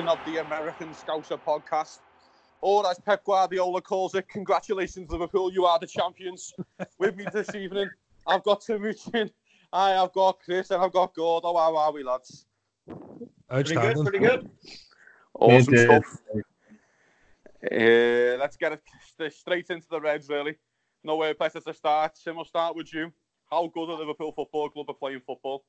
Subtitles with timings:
[0.00, 1.98] another edition of the American Scouser podcast.
[2.62, 6.52] Or as Pep Guardiola calls it, congratulations, Liverpool, you are the champions.
[6.98, 7.88] With me this evening,
[8.26, 9.30] I've got Timuchin,
[9.72, 11.56] I have got Chris, and I've got Gordo.
[11.56, 12.46] How are we, lads?
[13.48, 14.50] Pretty good, pretty good.
[15.34, 16.18] Awesome stuff.
[17.62, 20.56] Uh, let's get it straight into the Reds, really.
[21.02, 22.16] Nowhere better to start.
[22.16, 23.10] Sim, I'll start with you.
[23.50, 25.64] How good are Liverpool Football Club at playing football?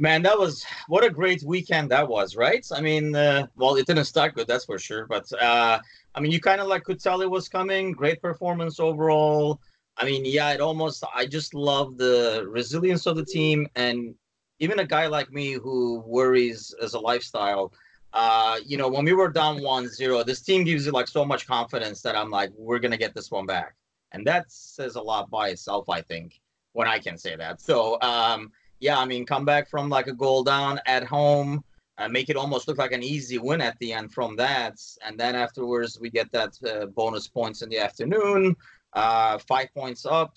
[0.00, 2.66] Man, that was what a great weekend that was, right?
[2.72, 5.04] I mean, uh, well, it didn't start good, that's for sure.
[5.06, 5.78] But uh,
[6.14, 7.92] I mean, you kind of like could tell it was coming.
[7.92, 9.60] Great performance overall.
[9.98, 11.04] I mean, yeah, it almost.
[11.14, 14.14] I just love the resilience of the team, and
[14.58, 17.70] even a guy like me who worries as a lifestyle.
[18.14, 21.46] Uh, you know, when we were down 1-0, this team gives you like so much
[21.46, 23.74] confidence that I'm like, we're gonna get this one back,
[24.12, 26.40] and that says a lot by itself, I think,
[26.72, 27.60] when I can say that.
[27.60, 28.00] So.
[28.00, 31.62] um yeah, I mean, come back from like a goal down at home,
[31.98, 35.18] uh, make it almost look like an easy win at the end from that, and
[35.18, 38.56] then afterwards we get that uh, bonus points in the afternoon,
[38.94, 40.36] uh, five points up,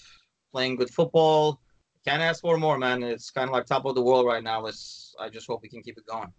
[0.51, 1.59] playing good football.
[2.05, 3.01] Can't ask for more, man.
[3.01, 4.61] It's kind of like top of the world right now.
[4.61, 5.15] Let's.
[5.19, 6.33] I just hope we can keep it going.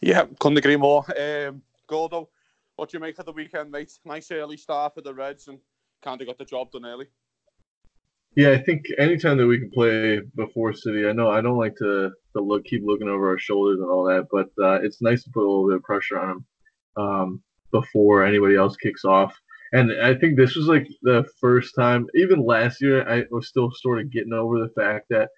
[0.00, 1.04] Yeah, couldn't agree more.
[1.16, 2.28] Um, Gordo,
[2.74, 3.92] what do you make of the weekend, mate?
[4.04, 5.60] Nice early start for the Reds and
[6.02, 7.06] kind of got the job done early.
[8.36, 11.76] Yeah, I think anytime that we can play before City, I know I don't like
[11.76, 15.22] to, to look keep looking over our shoulders and all that, but uh, it's nice
[15.24, 16.46] to put a little bit of pressure on them
[16.96, 19.34] um, before anybody else kicks off.
[19.72, 23.70] And I think this was like the first time, even last year, I was still
[23.72, 25.28] sort of getting over the fact that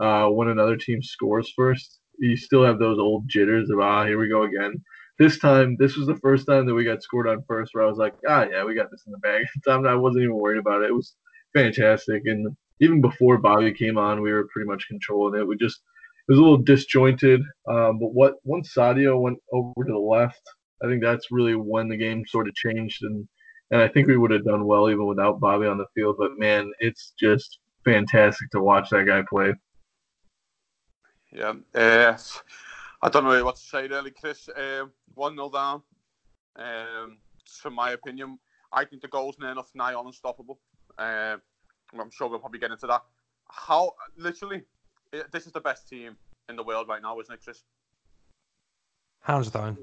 [0.00, 4.18] uh, when another team scores first, you still have those old jitters of ah, here
[4.18, 4.74] we go again.
[5.18, 7.88] This time, this was the first time that we got scored on first, where I
[7.88, 9.44] was like, ah, yeah, we got this in the bag.
[9.68, 10.90] I wasn't even worried about it.
[10.90, 11.14] It was
[11.54, 12.22] fantastic.
[12.26, 15.46] And even before Bobby came on, we were pretty much controlling it.
[15.46, 15.80] We just
[16.28, 17.40] it was a little disjointed.
[17.68, 20.42] Um, but what once Sadio went over to the left,
[20.82, 23.26] I think that's really when the game sort of changed, and
[23.70, 26.16] and I think we would have done well even without Bobby on the field.
[26.18, 29.54] But man, it's just fantastic to watch that guy play.
[31.32, 32.16] Yeah, uh,
[33.02, 34.48] I don't know what to say really, Chris.
[34.56, 35.82] Um, one 0 down.
[36.56, 38.38] Um, from my opinion,
[38.72, 40.60] I think the goal's near enough nigh unstoppable.
[40.98, 41.36] Uh,
[41.98, 43.02] I'm sure we'll probably get into that.
[43.50, 44.62] How literally,
[45.12, 46.16] it, this is the best team
[46.48, 47.62] in the world right now, isn't it, Chris?
[49.20, 49.78] Hands down.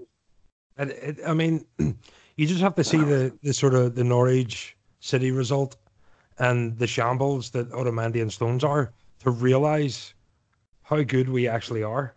[0.78, 4.76] It, it, I mean, you just have to see the, the sort of the Norwich
[5.00, 5.78] City result
[6.40, 10.14] and the shambles that Otamendi and Stones are to realize
[10.84, 12.16] how good we actually are.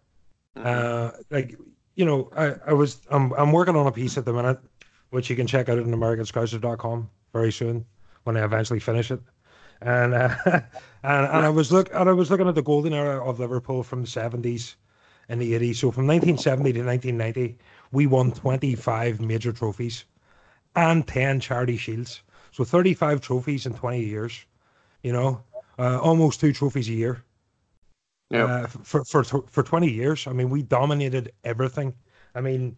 [0.56, 0.66] Mm-hmm.
[0.66, 1.58] Uh, like
[1.96, 4.58] you know, I, I was I'm I'm working on a piece at the minute,
[5.10, 7.84] which you can check out at AmericanScouser.com very soon
[8.24, 9.20] when I eventually finish it.
[9.80, 13.24] And uh, and and I was look and I was looking at the golden era
[13.24, 14.76] of Liverpool from the seventies
[15.28, 15.78] and the eighties.
[15.78, 17.58] So from nineteen seventy to nineteen ninety,
[17.92, 20.04] we won twenty five major trophies
[20.74, 22.22] and ten charity shields.
[22.52, 24.44] So thirty five trophies in twenty years.
[25.02, 25.42] You know,
[25.78, 27.22] uh, almost two trophies a year.
[28.30, 28.44] Yeah.
[28.44, 31.94] Uh, for for for twenty years, I mean, we dominated everything.
[32.34, 32.76] I mean,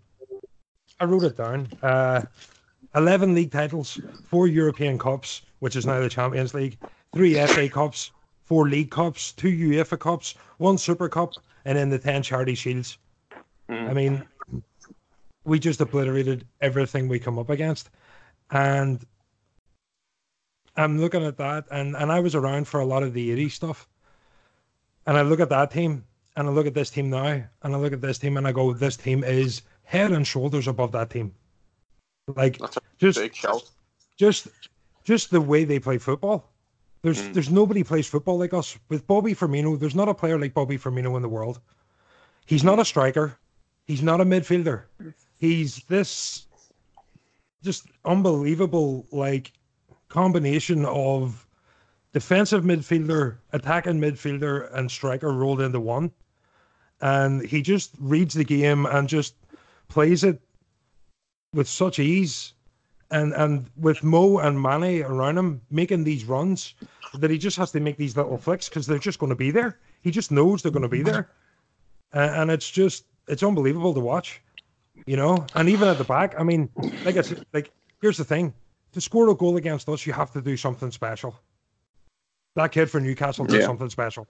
[0.99, 1.69] I wrote it down.
[1.83, 2.23] Uh,
[2.97, 6.79] 11 league titles, four European Cups, which is now the Champions League,
[7.15, 8.11] three FA Cups,
[8.45, 11.35] four League Cups, two UEFA Cups, one Super Cup,
[11.67, 12.97] and then the 10 Charity Shields.
[13.69, 13.91] Mm.
[13.91, 14.25] I mean,
[15.45, 17.91] we just obliterated everything we come up against.
[18.51, 19.05] And
[20.77, 23.49] I'm looking at that, and, and I was around for a lot of the 80
[23.51, 23.89] stuff.
[25.07, 26.05] And I look at that team,
[26.37, 28.53] and I look at this team now, and I look at this team, and I
[28.53, 31.35] go, this team is head and shoulders above that team.
[32.35, 32.59] Like
[32.99, 33.21] just
[34.17, 34.49] just
[35.05, 36.51] just the way they play football.
[37.03, 37.33] There's mm.
[37.35, 38.77] there's nobody plays football like us.
[38.89, 41.61] With Bobby Firmino, there's not a player like Bobby Firmino in the world.
[42.47, 43.39] He's not a striker.
[43.87, 44.83] He's not a midfielder.
[45.37, 46.47] He's this
[47.63, 49.53] just unbelievable like
[50.09, 51.47] combination of
[52.13, 56.11] defensive midfielder, attacking midfielder, and striker rolled into one.
[57.01, 59.35] And he just reads the game and just
[59.89, 60.41] plays it
[61.57, 62.53] with such ease
[63.11, 66.75] and and with Mo and Manny around him making these runs
[67.15, 69.51] that he just has to make these little flicks because they're just going to be
[69.51, 69.79] there.
[70.03, 71.31] He just knows they're going to be there,
[72.13, 74.41] and, and it's just it's unbelievable to watch,
[75.07, 75.47] you know.
[75.55, 76.69] And even at the back, I mean,
[77.05, 78.53] like I said, like here's the thing:
[78.93, 81.35] to score a goal against us, you have to do something special.
[82.55, 83.67] That kid for Newcastle did yeah.
[83.67, 84.27] something special,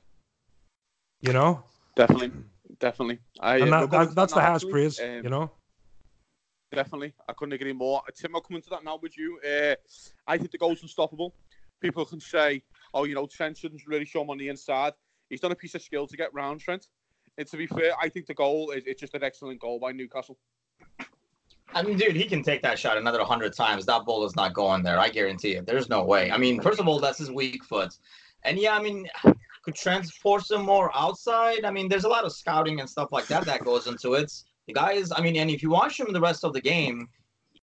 [1.21, 1.63] you know.
[1.97, 2.33] Definitely,
[2.79, 3.19] definitely.
[3.41, 5.51] I, and that, that, that's the highest praise, um, you know
[6.77, 7.13] definitely.
[7.29, 8.03] I couldn't agree more.
[8.15, 9.41] Tim, I'll come into that now with you.
[9.45, 9.75] Uh,
[10.29, 11.35] I think the goal's unstoppable.
[11.81, 12.63] People can say,
[12.95, 14.93] oh, you know, Trent shouldn't really show him on the inside.
[15.29, 16.87] He's done a piece of skill to get round Trent.
[17.39, 19.93] And to be fair, I think the goal is it's just an excellent goal by
[19.93, 20.39] Newcastle.
[21.75, 23.85] I mean, dude, he can take that shot another 100 times.
[23.87, 24.99] That ball is not going there.
[24.99, 25.67] I guarantee it.
[25.67, 26.31] There's no way.
[26.31, 27.93] I mean, first of all, that's his weak foot.
[28.45, 29.09] And yeah, I mean,
[29.63, 31.65] could transport him more outside.
[31.65, 34.33] I mean, there's a lot of scouting and stuff like that that goes into it.
[34.67, 37.09] The guy is, I mean, and if you watch him the rest of the game,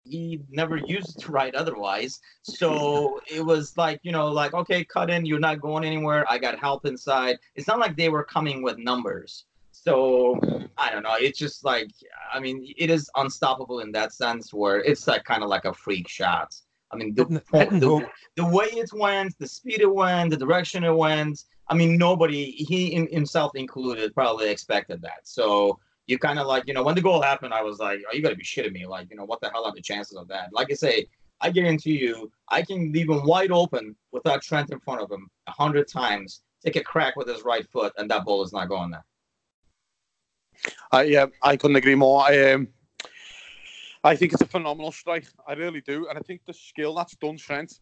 [0.05, 2.21] he never used to right otherwise.
[2.43, 6.27] So it was like, you know, like, okay, cut in, you're not going anywhere.
[6.29, 7.39] I got help inside.
[7.55, 9.45] It's not like they were coming with numbers.
[9.71, 10.39] So
[10.77, 11.15] I don't know.
[11.19, 11.89] It's just like,
[12.33, 15.73] I mean, it is unstoppable in that sense where it's like kind of like a
[15.73, 16.55] freak shot.
[16.93, 18.07] I mean, the, the,
[18.37, 21.45] the, way it went, the speed it went, the direction it went.
[21.69, 25.21] I mean, nobody, he himself included, probably expected that.
[25.23, 28.15] So you kind of like, you know, when the goal happened, I was like, oh,
[28.15, 28.87] you got to be shitting me.
[28.87, 30.49] Like, you know, what the hell are the chances of that?
[30.53, 31.07] Like I say,
[31.41, 35.29] I guarantee you, I can leave him wide open without Trent in front of him
[35.47, 38.69] a hundred times, take a crack with his right foot, and that ball is not
[38.69, 39.05] going there.
[40.93, 42.23] Uh, yeah, I couldn't agree more.
[42.23, 42.69] I um,
[44.05, 45.27] I think it's a phenomenal strike.
[45.47, 47.81] I really do, and I think the skill that's done Trent,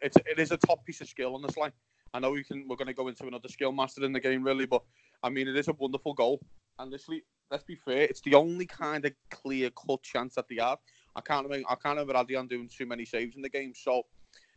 [0.00, 1.72] it's it is a top piece of skill on this line.
[2.14, 4.44] I know we can we're going to go into another skill master in the game
[4.44, 4.82] really, but
[5.22, 6.40] I mean it is a wonderful goal.
[6.78, 10.56] And literally, let's be fair, it's the only kind of clear cut chance that they
[10.56, 10.78] have.
[11.14, 13.74] I can't remember, I can't remember Adrian doing too many saves in the game.
[13.76, 14.04] So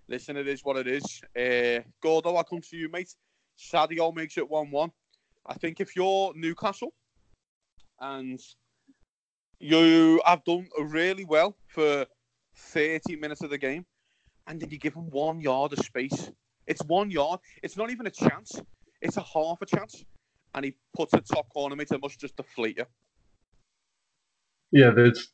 [0.07, 1.21] listen, it is what it is.
[1.38, 3.13] Uh, Gordo, I come to you, mate.
[3.59, 4.92] Sadio makes it one-one.
[5.45, 6.94] I think if you're Newcastle
[8.00, 8.39] and
[9.59, 12.06] you have done really well for
[12.56, 13.86] 30 minutes of the game,
[14.47, 16.31] and then you give him one yard of space.
[16.65, 17.42] It's one yard.
[17.62, 18.59] It's not even a chance.
[19.01, 20.06] It's a half a chance.
[20.56, 21.92] And he puts a top corner, mate.
[21.92, 22.86] It must just deflate you.
[24.72, 25.28] Yeah, it's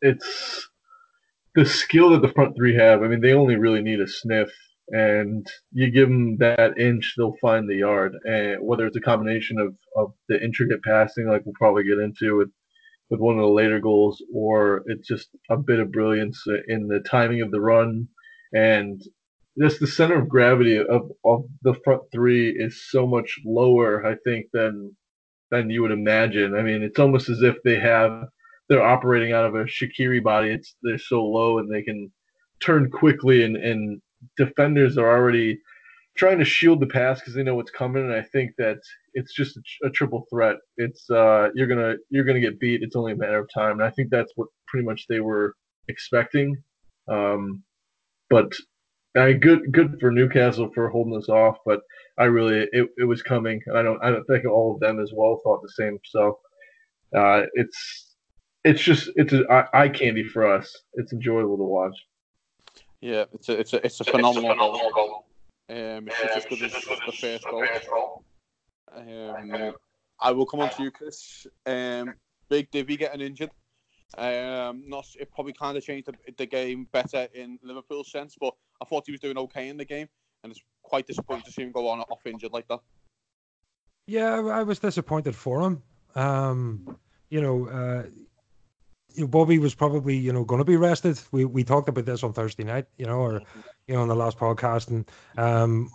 [0.00, 0.68] it's
[1.54, 3.02] the skill that the front three have.
[3.02, 4.50] I mean, they only really need a sniff,
[4.88, 8.14] and you give them that inch, they'll find the yard.
[8.24, 12.36] And whether it's a combination of, of the intricate passing, like we'll probably get into
[12.36, 12.50] with
[13.10, 17.00] with one of the later goals, or it's just a bit of brilliance in the
[17.00, 18.08] timing of the run
[18.54, 19.02] and
[19.60, 24.16] just the center of gravity of, of the front three is so much lower, I
[24.24, 24.96] think, than
[25.50, 26.54] than you would imagine.
[26.54, 28.24] I mean, it's almost as if they have
[28.68, 30.50] they're operating out of a Shaqiri body.
[30.50, 32.10] It's they're so low and they can
[32.60, 34.02] turn quickly, and and
[34.36, 35.60] defenders are already
[36.16, 38.04] trying to shield the pass because they know what's coming.
[38.04, 38.78] And I think that
[39.14, 40.56] it's just a, a, triple threat.
[40.76, 42.82] It's uh, you're gonna you're gonna get beat.
[42.82, 43.72] It's only a matter of time.
[43.72, 45.54] And I think that's what pretty much they were
[45.88, 46.56] expecting.
[47.08, 47.62] Um,
[48.30, 48.52] but
[49.16, 51.58] I good good for Newcastle for holding us off.
[51.64, 51.80] But
[52.18, 53.62] I really it, it was coming.
[53.74, 55.98] I don't I don't think all of them as well thought the same.
[56.04, 56.38] So
[57.16, 58.14] uh, it's
[58.64, 60.74] it's just it's a eye candy for us.
[60.94, 61.96] It's enjoyable to watch.
[63.00, 64.54] Yeah, it's a it's a it's a phenomenal
[64.94, 65.26] goal.
[65.68, 68.24] Um, it's just good as the first goal.
[68.94, 69.74] Um,
[70.20, 71.46] I will come on to you, Chris.
[71.66, 72.14] Um,
[72.48, 73.50] Big Divi getting injured.
[74.16, 78.54] Um, not it probably kind of changed the, the, game better in Liverpool's sense, but
[78.80, 80.08] I thought he was doing okay in the game,
[80.42, 82.80] and it's quite disappointing to see him go on off injured like that.
[84.06, 85.82] Yeah, I was disappointed for him.
[86.14, 86.96] Um,
[87.28, 91.20] you know, uh, Bobby was probably you know going to be rested.
[91.32, 93.42] We we talked about this on Thursday night, you know, or
[93.86, 95.90] you know on the last podcast, and um,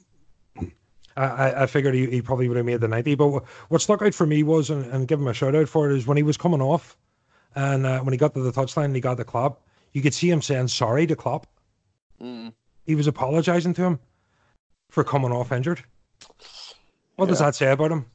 [1.16, 3.16] I, I figured he, he probably would have made the ninety.
[3.16, 5.90] But what stuck out for me was, and, and give him a shout out for
[5.90, 6.98] it, is when he was coming off,
[7.56, 9.62] and uh, when he got to the touchline, and he got the Klopp.
[9.94, 11.48] You could see him saying sorry to Klopp.
[12.22, 12.54] Mm.
[12.86, 14.00] He was apologising to him
[14.90, 15.84] for coming off injured.
[17.16, 17.30] What yeah.
[17.30, 18.06] does that say about him?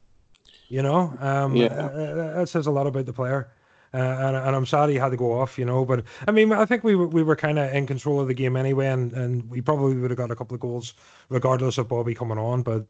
[0.67, 1.67] You know, um, yeah.
[1.67, 3.51] Uh, uh, that says a lot about the player.
[3.93, 5.85] Uh, and, and I'm sorry he had to go off, you know.
[5.85, 8.33] But I mean, I think we were, we were kind of in control of the
[8.33, 10.95] game anyway, and, and we probably would have got a couple of goals
[11.29, 12.61] regardless of Bobby coming on.
[12.61, 12.85] But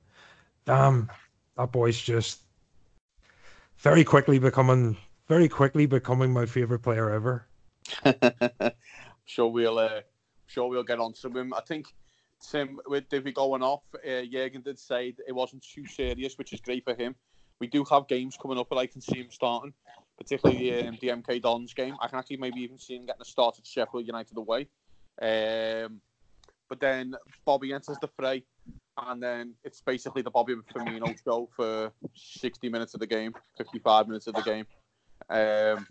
[0.66, 1.12] damn,
[1.58, 2.40] that boy's just
[3.78, 4.98] very quickly becoming
[5.28, 7.48] very quickly becoming my favorite player ever.
[9.26, 10.02] sure we'll uh,
[10.48, 11.54] sure we'll get on to him.
[11.54, 11.94] I think
[12.42, 16.62] Tim with Divi going off, uh, Jurgen did say it wasn't too serious, which is
[16.62, 17.16] great for him.
[17.60, 19.74] We do have games coming up, but I can see him starting,
[20.18, 21.96] particularly um, the MK Dons game.
[22.02, 24.68] I can actually maybe even see him getting a start at Sheffield United away.
[25.22, 26.02] Um,
[26.68, 27.16] but then
[27.46, 28.44] Bobby enters the fray,
[28.98, 34.08] and then it's basically the Bobby Firmino show for 60 minutes of the game, 55
[34.08, 34.66] minutes of the game.
[35.30, 35.88] Um,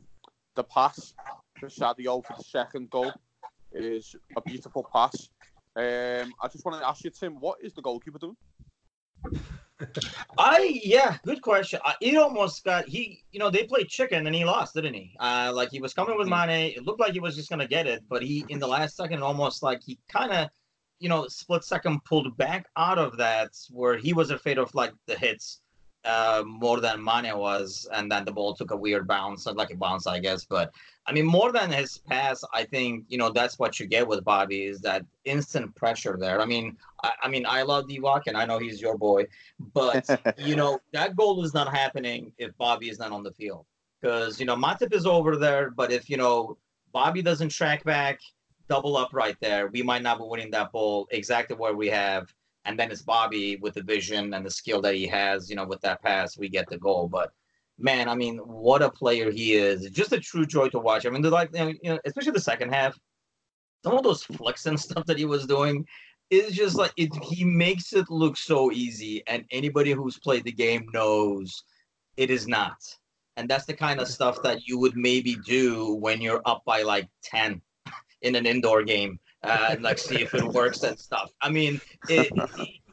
[0.55, 1.15] the pass
[1.59, 3.13] for Sadio for the second goal
[3.73, 5.31] is a beautiful pass.
[5.77, 8.37] Um, I just want to ask you, Tim, what is the goalkeeper doing?
[10.39, 11.81] I yeah, good question.
[11.85, 15.17] I, it almost got he, you know, they played chicken and he lost, didn't he?
[15.19, 16.49] Uh, like he was coming with mm-hmm.
[16.49, 16.75] Mane.
[16.77, 19.23] It looked like he was just gonna get it, but he in the last second
[19.23, 20.49] almost like he kind of,
[21.01, 24.93] you know, split second pulled back out of that where he was afraid of like
[25.07, 25.61] the hits
[26.05, 29.71] uh, more than Mane was, and then the ball took a weird bounce, not like
[29.71, 30.45] a bounce, I guess.
[30.45, 30.73] But
[31.07, 34.25] I mean, more than his pass, I think you know that's what you get with
[34.25, 36.41] Bobby is that instant pressure there.
[36.41, 39.27] I mean, I, I mean, I love Divock, and I know he's your boy,
[39.73, 40.09] but
[40.39, 43.65] you know that goal is not happening if Bobby is not on the field
[44.01, 46.59] because you know Matip is over there, but if you know
[46.93, 48.21] Bobby doesn't track back,
[48.69, 52.33] double up right there, we might not be winning that ball exactly where we have
[52.65, 55.67] and then it's Bobby with the vision and the skill that he has, you know,
[55.67, 57.09] with that pass, we get the goal.
[57.09, 57.33] But
[57.79, 59.89] man, I mean, what a player he is!
[59.91, 61.07] Just a true joy to watch.
[61.07, 62.99] I mean, like you know, especially the second half,
[63.85, 65.87] some of those flicks and stuff that he was doing
[66.31, 67.15] is just like it.
[67.23, 71.65] He makes it look so easy, and anybody who's played the game knows
[72.17, 72.77] it is not.
[73.37, 76.83] And that's the kind of stuff that you would maybe do when you're up by
[76.83, 77.61] like ten
[78.23, 81.31] in an indoor game uh, and like see if it works and stuff.
[81.41, 82.31] I mean, it,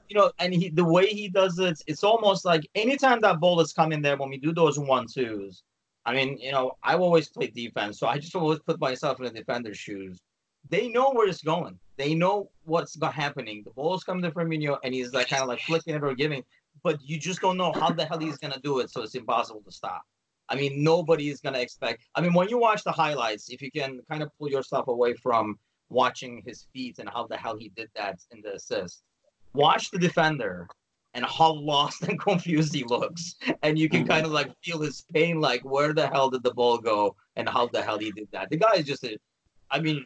[0.10, 3.60] you know, and he the way he does it, it's almost like anytime that ball
[3.62, 5.64] is coming there when we do those one twos.
[6.06, 9.26] I mean, you know, I've always played defense, so I just always put myself in
[9.26, 10.20] the defender's shoes.
[10.70, 11.80] They know where it's going.
[11.98, 13.62] They know what's happening.
[13.64, 16.44] The ball's coming to Firmino, and he's like kind of like flicking it or giving,
[16.84, 18.90] but you just don't know how the hell he's gonna do it.
[18.90, 20.02] So it's impossible to stop.
[20.50, 22.04] I mean, nobody is gonna expect.
[22.16, 25.14] I mean, when you watch the highlights, if you can kind of pull yourself away
[25.14, 25.58] from
[25.92, 29.04] watching his feet and how the hell he did that in the assist.
[29.54, 30.68] Watch the defender
[31.14, 33.36] and how lost and confused he looks.
[33.62, 34.10] And you can mm-hmm.
[34.10, 37.48] kind of like feel his pain, like where the hell did the ball go and
[37.48, 38.50] how the hell he did that.
[38.50, 39.18] The guy is just a,
[39.70, 40.06] I mean,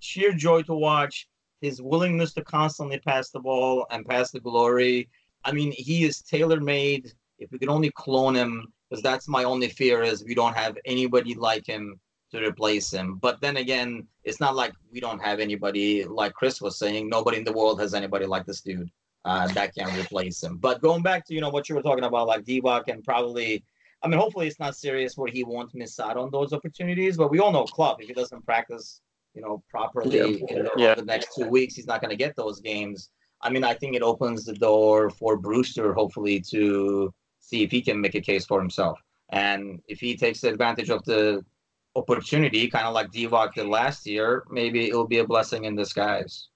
[0.00, 1.26] sheer joy to watch.
[1.60, 5.08] His willingness to constantly pass the ball and pass the glory.
[5.44, 7.12] I mean, he is tailor made.
[7.38, 10.76] If we could only clone him, because that's my only fear is we don't have
[10.84, 12.00] anybody like him
[12.32, 13.16] to replace him.
[13.16, 17.08] But then again, it's not like we don't have anybody like Chris was saying.
[17.08, 18.90] Nobody in the world has anybody like this dude
[19.24, 20.56] uh, that can replace him.
[20.56, 23.64] But going back to you know what you were talking about, like Divock and probably,
[24.02, 27.16] I mean, hopefully it's not serious where he won't miss out on those opportunities.
[27.16, 29.00] But we all know Klopp if he doesn't practice,
[29.34, 30.56] you know, properly yeah.
[30.56, 30.94] in the, yeah.
[30.94, 33.10] the next two weeks, he's not going to get those games.
[33.42, 37.82] I mean, I think it opens the door for Brewster hopefully to see if he
[37.82, 38.98] can make a case for himself.
[39.30, 41.44] And if he takes advantage of the
[41.94, 46.48] opportunity, kind of like Divock did last year, maybe it'll be a blessing in disguise.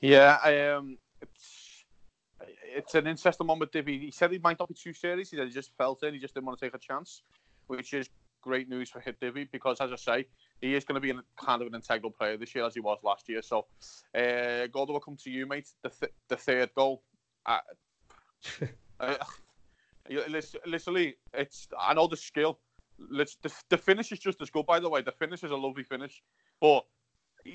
[0.00, 1.84] Yeah, I um, it's
[2.62, 3.98] it's an interesting one with Divi.
[3.98, 5.30] He said he might not be too serious.
[5.30, 6.12] He said he just felt it.
[6.12, 7.22] He just didn't want to take a chance,
[7.66, 8.08] which is
[8.42, 10.26] great news for Hit Divi because, as I say,
[10.60, 12.80] he is going to be in kind of an integral player this year as he
[12.80, 13.42] was last year.
[13.42, 13.66] So,
[14.14, 15.68] uh, Gordo, will come to you, mate.
[15.82, 17.02] The th- the third goal.
[17.44, 17.58] Uh,
[19.00, 19.16] uh,
[20.66, 22.60] literally, it's I know the skill
[23.10, 24.66] let's the, the finish is just as good.
[24.66, 26.22] By the way, the finish is a lovely finish,
[26.60, 26.84] but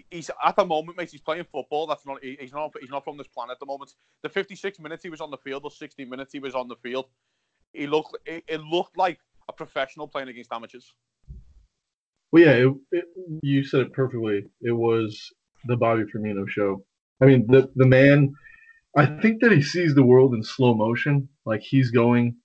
[0.10, 1.12] he's at the moment, mate.
[1.12, 1.88] He's playing football.
[1.88, 2.24] That's not.
[2.24, 2.74] He's not.
[2.80, 3.94] He's not from this planet at the moment.
[4.24, 6.76] The 56 minutes he was on the field, or 60 minutes he was on the
[6.76, 7.06] field,
[7.74, 8.18] he looked.
[8.26, 9.20] It, it looked like
[9.50, 10.94] a professional playing against amateurs.
[12.32, 13.06] Well, yeah, it, it,
[13.44, 14.46] you said it perfectly.
[14.62, 15.30] It was
[15.66, 16.84] the Bobby Firmino show.
[17.22, 18.34] I mean, the the man.
[18.98, 21.30] I think that he sees the world in slow motion.
[21.46, 22.36] Like he's going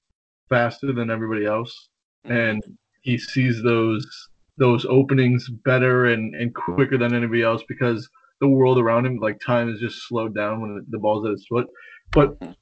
[0.48, 1.88] faster than everybody else,
[2.24, 2.36] mm-hmm.
[2.36, 2.62] and
[3.06, 4.04] he sees those
[4.58, 8.08] those openings better and, and quicker than anybody else because
[8.40, 11.46] the world around him, like time, is just slowed down when the ball's at his
[11.46, 11.66] foot.
[12.10, 12.52] But mm-hmm.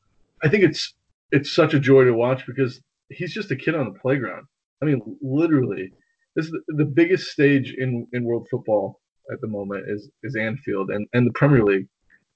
[0.42, 0.94] I think it's
[1.32, 4.46] it's such a joy to watch because he's just a kid on the playground.
[4.82, 5.90] I mean, literally,
[6.36, 9.00] this is the, the biggest stage in, in world football
[9.32, 11.88] at the moment is is Anfield and, and the Premier League,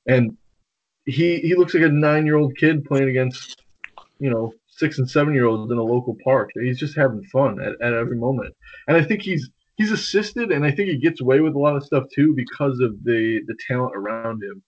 [0.07, 0.37] and
[1.05, 3.63] he he looks like a nine year old kid playing against
[4.19, 6.51] you know six and seven year olds in a local park.
[6.55, 8.55] He's just having fun at, at every moment.
[8.87, 11.77] And I think he's he's assisted and I think he gets away with a lot
[11.77, 14.63] of stuff too because of the the talent around him.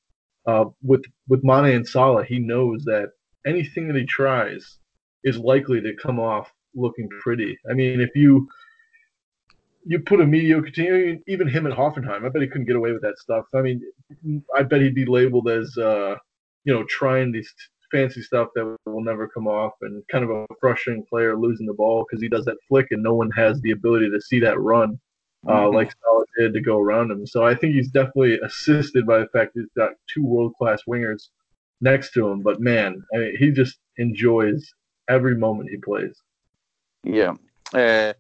[0.47, 3.11] Uh, with with Mane and Salah, he knows that
[3.47, 4.79] anything that he tries
[5.23, 7.59] is likely to come off looking pretty.
[7.71, 8.49] I mean, if you
[9.87, 12.93] you put a mediocre team, even him at Hoffenheim, I bet he couldn't get away
[12.93, 13.47] with that stuff.
[13.55, 13.83] I mean,
[14.57, 16.17] I bet he'd be labeled as uh,
[16.65, 17.53] you know trying these
[17.91, 21.75] fancy stuff that will never come off, and kind of a frustrating player losing the
[21.75, 24.61] ball because he does that flick and no one has the ability to see that
[24.61, 24.99] run
[25.47, 25.75] uh, mm-hmm.
[25.75, 27.27] like Salah did to go around him.
[27.27, 31.29] So I think he's definitely assisted by the fact he's got two world class wingers
[31.81, 32.43] next to him.
[32.43, 34.73] But man, I mean, he just enjoys
[35.09, 36.21] every moment he plays.
[37.05, 37.35] Yeah.
[37.73, 38.13] Uh,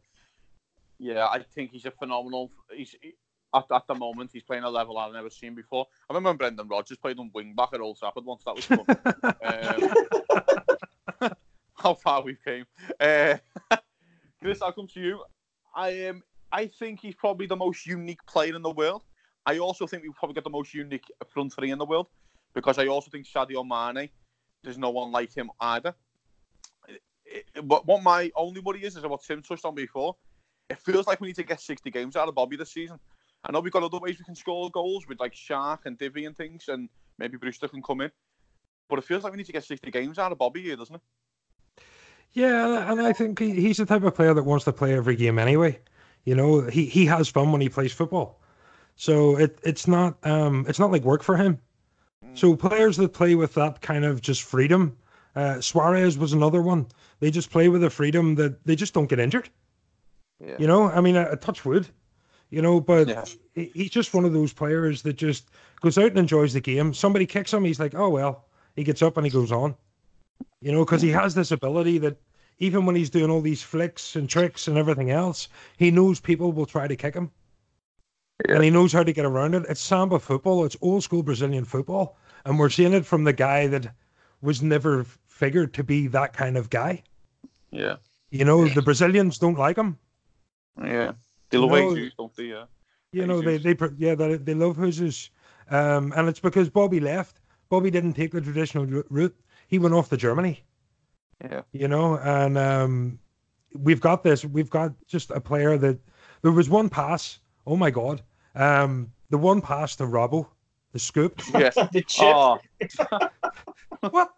[0.99, 2.51] yeah, I think he's a phenomenal.
[2.75, 2.95] He's
[3.55, 5.87] at, at the moment, he's playing a level I've never seen before.
[6.09, 8.45] I remember when Brendan Rodgers played on wing back at Old Trafford once.
[8.45, 8.85] That was fun.
[11.21, 11.33] um,
[11.75, 12.65] how far we've came.
[12.99, 13.37] Uh,
[14.43, 15.23] Chris, I'll come to you.
[15.75, 19.05] I um, I think he's probably the most unique player in the world.
[19.47, 22.09] I also think we've probably got the most unique front three in the world
[22.55, 24.09] because I also think Sadio Mane,
[24.63, 25.95] there's no one like him either.
[27.25, 30.17] it, what what my only worry is is what Tim touched on before.
[30.69, 33.01] It feels like we need to get 60 games out of Bobby this season.
[33.45, 36.27] I know we've got other ways we can score goals with like Shark and Divvy
[36.27, 38.11] and things, and maybe Brewster can come in.
[38.89, 40.97] But it feels like we need to get 60 games out of Bobby here, doesn't
[40.97, 41.03] it?
[42.33, 45.39] Yeah, and I think he's the type of player that wants to play every game
[45.39, 45.81] anyway.
[46.25, 48.41] You know, he, he has fun when he plays football.
[48.97, 51.59] So it it's not um it's not like work for him.
[52.35, 54.97] So players that play with that kind of just freedom,
[55.35, 56.87] uh, Suarez was another one.
[57.19, 59.49] They just play with a freedom that they just don't get injured.
[60.39, 60.57] Yeah.
[60.59, 61.89] You know, I mean, a, a touch wood,
[62.51, 63.25] you know, but Yeah.
[63.55, 65.49] he, he's just one of those players that just
[65.81, 66.93] goes out and enjoys the game.
[66.95, 68.45] Somebody kicks him, he's like, oh well.
[68.77, 69.75] He gets up and he goes on.
[70.61, 72.17] You know, because he has this ability that
[72.59, 76.53] even when he's doing all these flicks and tricks and everything else, he knows people
[76.53, 77.31] will try to kick him.
[78.49, 79.65] And he knows how to get around it.
[79.69, 80.65] It's samba football.
[80.65, 82.17] It's old school Brazilian football.
[82.47, 83.93] And we're seeing it from the guy that
[84.41, 87.03] was never figured to be that kind of guy.
[87.71, 87.97] Yeah.
[88.31, 89.99] You know, the Brazilians don't like him.
[90.83, 91.13] Yeah.
[91.51, 91.95] They love No.
[91.95, 92.45] Jesus, don't they?
[92.45, 92.65] Yeah.
[93.13, 95.31] You know, they, they yeah, they, they love Jesus.
[95.69, 97.41] Um, and it's because Bobby left.
[97.69, 99.37] Bobby didn't take the traditional route.
[99.69, 100.65] He went off to Germany.
[101.43, 101.63] Yeah.
[101.73, 103.19] You know, and um,
[103.75, 104.45] we've got this.
[104.45, 105.99] We've got just a player that
[106.43, 107.39] there was one pass.
[107.67, 108.23] Oh my God.
[108.55, 110.47] Um, the one pass to Robbo,
[110.93, 111.41] the scoop.
[111.55, 111.75] Yes.
[111.93, 112.35] the chip.
[112.35, 112.59] Oh,
[114.11, 114.33] what?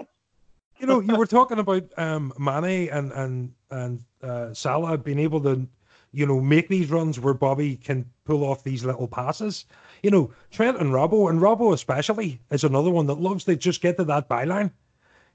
[0.78, 5.40] You know, you were talking about um, Mane and and and uh, Salah being able
[5.42, 5.66] to,
[6.12, 9.64] you know, make these runs where Bobby can pull off these little passes.
[10.02, 13.80] You know, Trent and Robbo, and Robbo especially is another one that loves to just
[13.80, 14.70] get to that byline.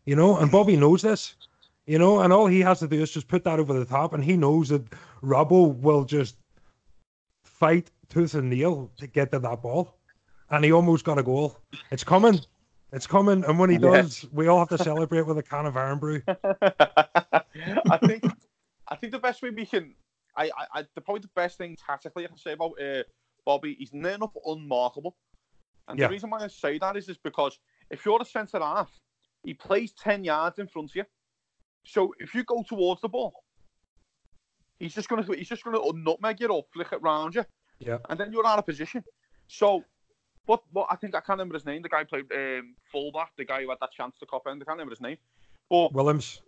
[0.06, 1.36] You know, and Bobby knows this.
[1.86, 4.14] You know, and all he has to do is just put that over the top,
[4.14, 4.84] and he knows that
[5.24, 6.36] Robbo will just
[7.44, 9.96] fight tooth and nail to get to that ball.
[10.50, 11.58] And he almost got a goal.
[11.92, 12.40] It's coming.
[12.94, 13.44] It's coming.
[13.46, 16.22] And when he does, we all have to celebrate with a can of Irn-Bru.
[16.28, 18.24] I think
[18.88, 19.94] I think the best way we can
[20.38, 23.04] I, I, the probably the best thing tactically I can say about uh,
[23.46, 25.16] Bobby he's near enough unmarkable.
[25.88, 26.08] And Yeah.
[26.08, 28.92] the reason why I say that is is because if you're a centre half,
[29.44, 31.06] he plays ten yards in front of you.
[31.86, 33.44] So if you go towards the ball,
[34.80, 37.46] he's just gonna he's just gonna nutmeg you or flick it round you.
[37.80, 37.98] Yeah.
[38.10, 39.04] And then you're out of position.
[39.48, 39.84] So
[40.46, 43.32] what what I think I can't remember his name, the guy who played um, fullback,
[43.38, 45.18] the guy who had that chance to cop end, I can't remember his name.
[45.70, 46.42] But Williams.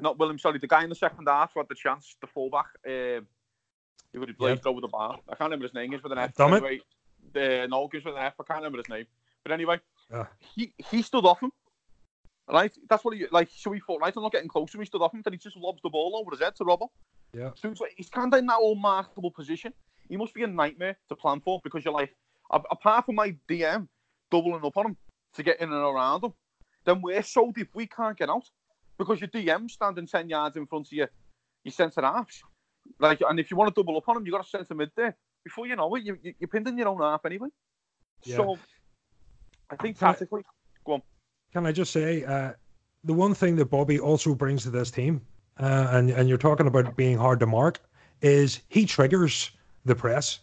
[0.00, 2.66] Not William, sorry, the guy in the second half who had the chance, the fullback,
[2.86, 3.26] um,
[4.12, 4.70] who would have played Yeah.
[4.70, 5.18] over the bar.
[5.28, 6.34] I can't remember his name, gives with an F.
[6.34, 6.56] Dummett?
[6.58, 6.80] Anyway,
[7.32, 8.34] the, no, he's with an F.
[8.40, 9.06] I can't remember his name.
[9.42, 9.80] But anyway,
[10.12, 10.28] Ah.
[10.54, 11.52] he, he stood off him.
[12.50, 12.74] Right?
[12.88, 14.82] That's what he, like, so he thought, right, I'm not getting close to him.
[14.82, 16.88] He stood off him, then he just lobs the ball over his head to Robbo.
[17.34, 17.50] Yeah.
[17.56, 19.74] So he's, like- he's kind of in that unmarkable position.
[20.08, 22.14] He must be a nightmare to plan for because you're like,
[22.50, 23.86] apart from my DM
[24.30, 24.96] doubling up on him
[25.34, 26.32] to get in and around him,
[26.84, 28.48] then we're so deep we can't get out
[28.98, 31.06] because your DM standing 10 yards in front of you,
[31.64, 32.42] your centre halves.
[32.98, 34.90] Like, and if you want to double up on him, you've got a centre mid
[34.96, 35.16] there.
[35.44, 37.48] Before you know it, you, you, you're pinned in your own half anyway.
[38.24, 38.36] Yeah.
[38.36, 38.58] So,
[39.70, 40.42] I think Can I- tactically,
[41.52, 42.52] Can I just say, uh,
[43.04, 45.20] the one thing that Bobby also brings to this team,
[45.60, 47.80] uh, and, and you're talking about being hard to mark,
[48.22, 49.50] is he triggers
[49.84, 50.40] the press.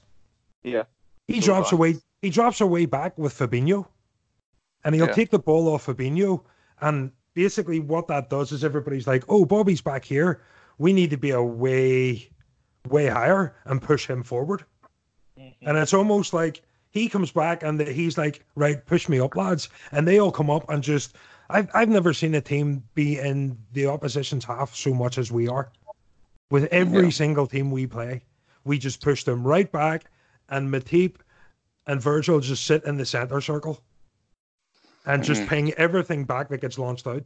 [0.63, 0.84] yeah,
[1.28, 1.96] He So drops away.
[2.22, 3.86] He drops away back with Fabinho,
[4.84, 5.13] and he'll Yeah.
[5.13, 6.41] take the ball off Fabinho.
[6.82, 10.41] And basically, what that does is everybody's like, "Oh, Bobby's back here.
[10.80, 12.28] We need to be a way,
[12.89, 14.65] way higher and push him forward."
[15.39, 15.67] Mm-hmm.
[15.67, 19.69] And it's almost like he comes back and he's like, "Right, push me up, lads,"
[19.91, 21.15] and they all come up and just.
[21.48, 25.48] I've I've never seen a team be in the opposition's half so much as we
[25.48, 25.71] are.
[26.50, 27.10] With every Yeah.
[27.12, 28.24] single team we play,
[28.63, 30.06] we just push them right back,
[30.50, 31.17] and Matip
[31.86, 33.84] and Virgil just sit in the center circle
[35.06, 35.48] and just Mhm.
[35.48, 37.24] ping everything back that gets launched out.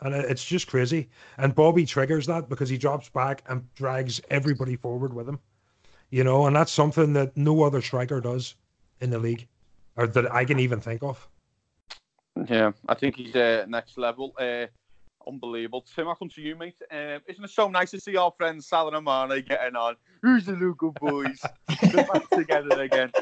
[0.00, 1.10] And it's just crazy.
[1.36, 5.38] And Bobby triggers that because he drops back and drags everybody forward with him.
[6.08, 8.54] You know, and that's something that no other striker does
[9.00, 9.46] in the league
[9.96, 11.28] or that I can even think of.
[12.48, 14.34] Yeah, I think he's uh, next level.
[14.38, 14.66] Uh,
[15.26, 15.82] unbelievable.
[15.94, 16.76] Tim, I come to you, mate.
[16.90, 19.96] Um, isn't it so nice to see our friends Salah and Mane getting on?
[20.22, 21.40] Who's the local boys?
[21.92, 23.12] They're back together again.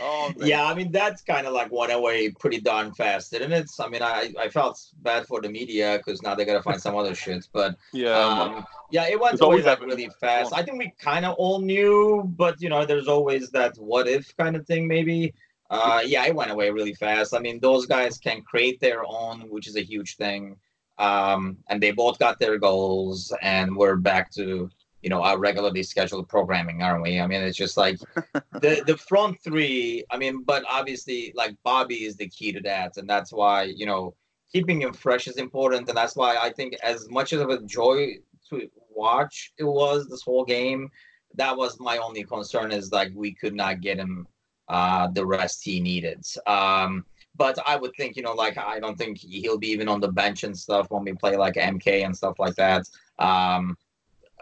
[0.00, 0.48] Oh, mate.
[0.48, 3.70] Yeah, I mean that's kind of like went away pretty darn fast, didn't it?
[3.78, 6.96] I mean, I, I felt bad for the media because now they gotta find some
[6.96, 7.48] other shit.
[7.52, 8.18] But yeah.
[8.18, 10.52] um, yeah, it went There's away always like really fast.
[10.54, 14.34] I think we kind of all knew, but you know, there's always that what if
[14.36, 15.34] kind of thing, maybe.
[15.68, 17.32] Uh, yeah, it went away really fast.
[17.32, 20.56] I mean, those guys can create their own, which is a huge thing.
[20.98, 24.68] Um, and they both got their goals, and we're back to
[25.02, 27.20] you know our regularly scheduled programming, aren't we?
[27.20, 27.98] I mean, it's just like
[28.52, 30.04] the the front three.
[30.10, 33.86] I mean, but obviously, like Bobby is the key to that, and that's why you
[33.86, 34.14] know
[34.52, 37.62] keeping him fresh is important, and that's why I think as much as of a
[37.62, 38.16] joy
[38.50, 40.90] to watch it was this whole game,
[41.34, 44.26] that was my only concern is like we could not get him
[44.68, 46.24] uh, the rest he needed.
[46.46, 47.04] Um,
[47.36, 50.12] but I would think, you know, like I don't think he'll be even on the
[50.12, 52.82] bench and stuff when we play like MK and stuff like that.
[53.18, 53.76] Um,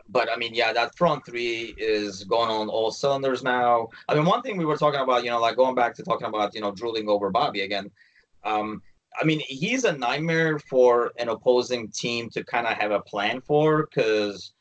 [0.08, 3.88] but I mean, yeah, that front three is going on all cylinders now.
[4.08, 6.26] I mean, one thing we were talking about, you know, like going back to talking
[6.26, 7.90] about, you know, drooling over Bobby again.
[8.44, 8.82] Um,
[9.20, 13.40] I mean, he's a nightmare for an opposing team to kind of have a plan
[13.40, 14.52] for because,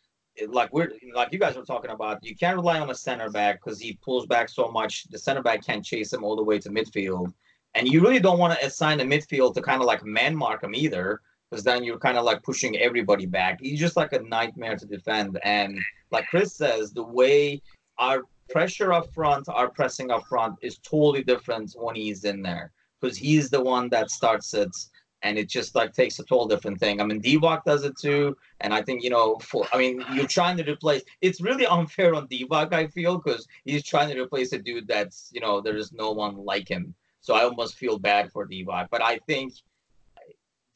[0.50, 3.64] like we're like you guys were talking about, you can't rely on a center back
[3.64, 5.06] because he pulls back so much.
[5.10, 7.34] The center back can't chase him all the way to midfield,
[7.74, 10.64] and you really don't want to assign a midfield to kind of like man mark
[10.64, 13.60] him either because then you're kind of like pushing everybody back.
[13.62, 15.40] He's just like a nightmare to defend.
[15.44, 15.80] And
[16.12, 17.62] like Chris says, the way
[18.00, 22.72] our pressure up front, our pressing up front is totally different when he's in there
[23.00, 24.76] because he's the one that starts it.
[25.24, 27.02] And it just like takes a total different thing.
[27.02, 29.40] I mean, Divock does it too, and I think you know.
[29.40, 31.02] For I mean, you're trying to replace.
[31.22, 35.32] It's really unfair on Divock, I feel, because he's trying to replace a dude that's
[35.34, 36.94] you know there is no one like him.
[37.22, 38.90] So I almost feel bad for Divock.
[38.92, 39.54] But I think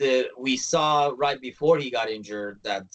[0.02, 2.86] the we saw right before he got injured that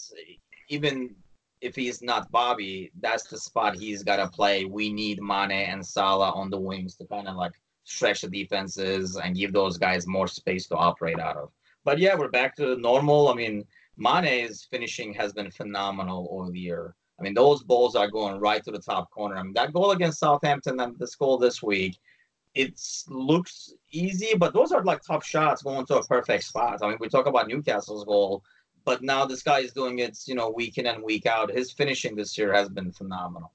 [0.69, 1.15] even
[1.61, 4.65] if he's not Bobby, that's the spot he's got to play.
[4.65, 7.53] We need Mane and Salah on the wings to kind of like
[7.85, 11.51] stretch the defenses and give those guys more space to operate out of.
[11.85, 13.29] But yeah, we're back to normal.
[13.29, 13.65] I mean,
[13.97, 16.95] Mane's finishing has been phenomenal all year.
[17.19, 19.37] I mean, those balls are going right to the top corner.
[19.37, 21.97] I mean, that goal against Southampton and this goal this week,
[22.57, 26.79] it looks easy, but those are like tough shots going to a perfect spot.
[26.83, 28.43] I mean, we talk about Newcastle's goal,
[28.87, 31.51] but now this guy is doing it, you know, week in and week out.
[31.51, 33.53] His finishing this year has been phenomenal.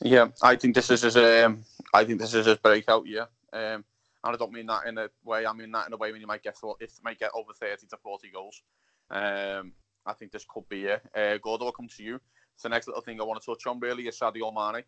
[0.00, 1.16] Yeah, I think this is his.
[1.16, 3.26] Um, I think this is his breakout year.
[3.52, 3.84] Um,
[4.22, 5.44] and I don't mean that in a way.
[5.44, 7.86] I mean that in a way when you might get if might get over thirty
[7.88, 8.62] to forty goals.
[9.10, 9.72] Um,
[10.04, 11.02] I think this could be it.
[11.12, 12.20] Uh, Gordo, I'll come to you.
[12.62, 14.84] The next little thing I want to touch on really is Sadio Mane.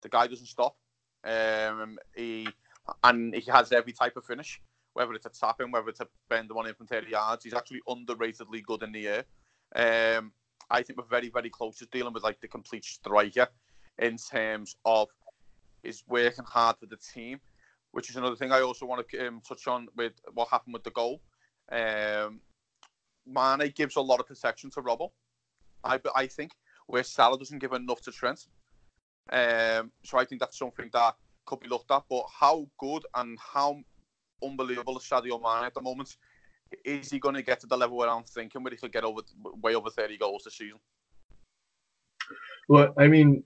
[0.00, 0.76] The guy doesn't stop.
[1.24, 2.48] Um, he
[3.02, 4.60] and he has every type of finish,
[4.92, 7.44] whether it's a tapping, whether it's a bend the one in from 30 yards.
[7.44, 9.24] He's actually underratedly good in the air.
[10.18, 10.32] Um,
[10.70, 13.48] I think we're very, very close to dealing with like the complete striker
[13.98, 15.08] in terms of
[15.82, 17.40] is working hard for the team,
[17.92, 20.84] which is another thing I also want to um, touch on with what happened with
[20.84, 21.20] the goal.
[21.70, 22.40] Um,
[23.26, 25.10] Mane gives a lot of protection to Robbo.
[25.82, 26.52] I, I think
[26.86, 28.46] where Salah doesn't give enough to Trent.
[29.30, 31.14] Um, so I think that's something that
[31.46, 32.04] could be looked at.
[32.08, 33.80] But how good and how
[34.42, 36.16] unbelievable is Sadio Mane at the moment?
[36.84, 39.04] Is he going to get to the level where I'm thinking where he could get
[39.04, 39.20] over
[39.62, 40.78] way over 30 goals this season?
[42.68, 43.44] Well, I mean,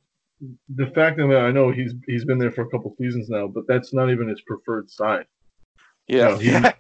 [0.77, 3.67] the fact that I know he's he's been there for a couple seasons now, but
[3.67, 5.27] that's not even his preferred side.
[6.07, 6.73] Yeah, you know,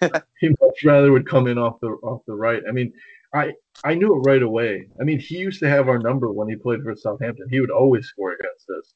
[0.00, 0.08] he,
[0.40, 2.62] he much rather would come in off the off the right.
[2.68, 2.92] I mean,
[3.34, 3.52] I
[3.84, 4.88] I knew it right away.
[5.00, 7.46] I mean, he used to have our number when he played for Southampton.
[7.50, 8.94] He would always score against us.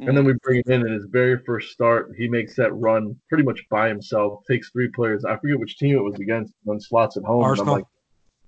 [0.00, 0.08] Mm.
[0.08, 2.12] And then we bring him in in his very first start.
[2.16, 4.42] He makes that run pretty much by himself.
[4.50, 5.24] Takes three players.
[5.24, 6.52] I forget which team it was against.
[6.64, 7.42] When slots at home.
[7.42, 7.76] Arsenal.
[7.76, 7.84] Like,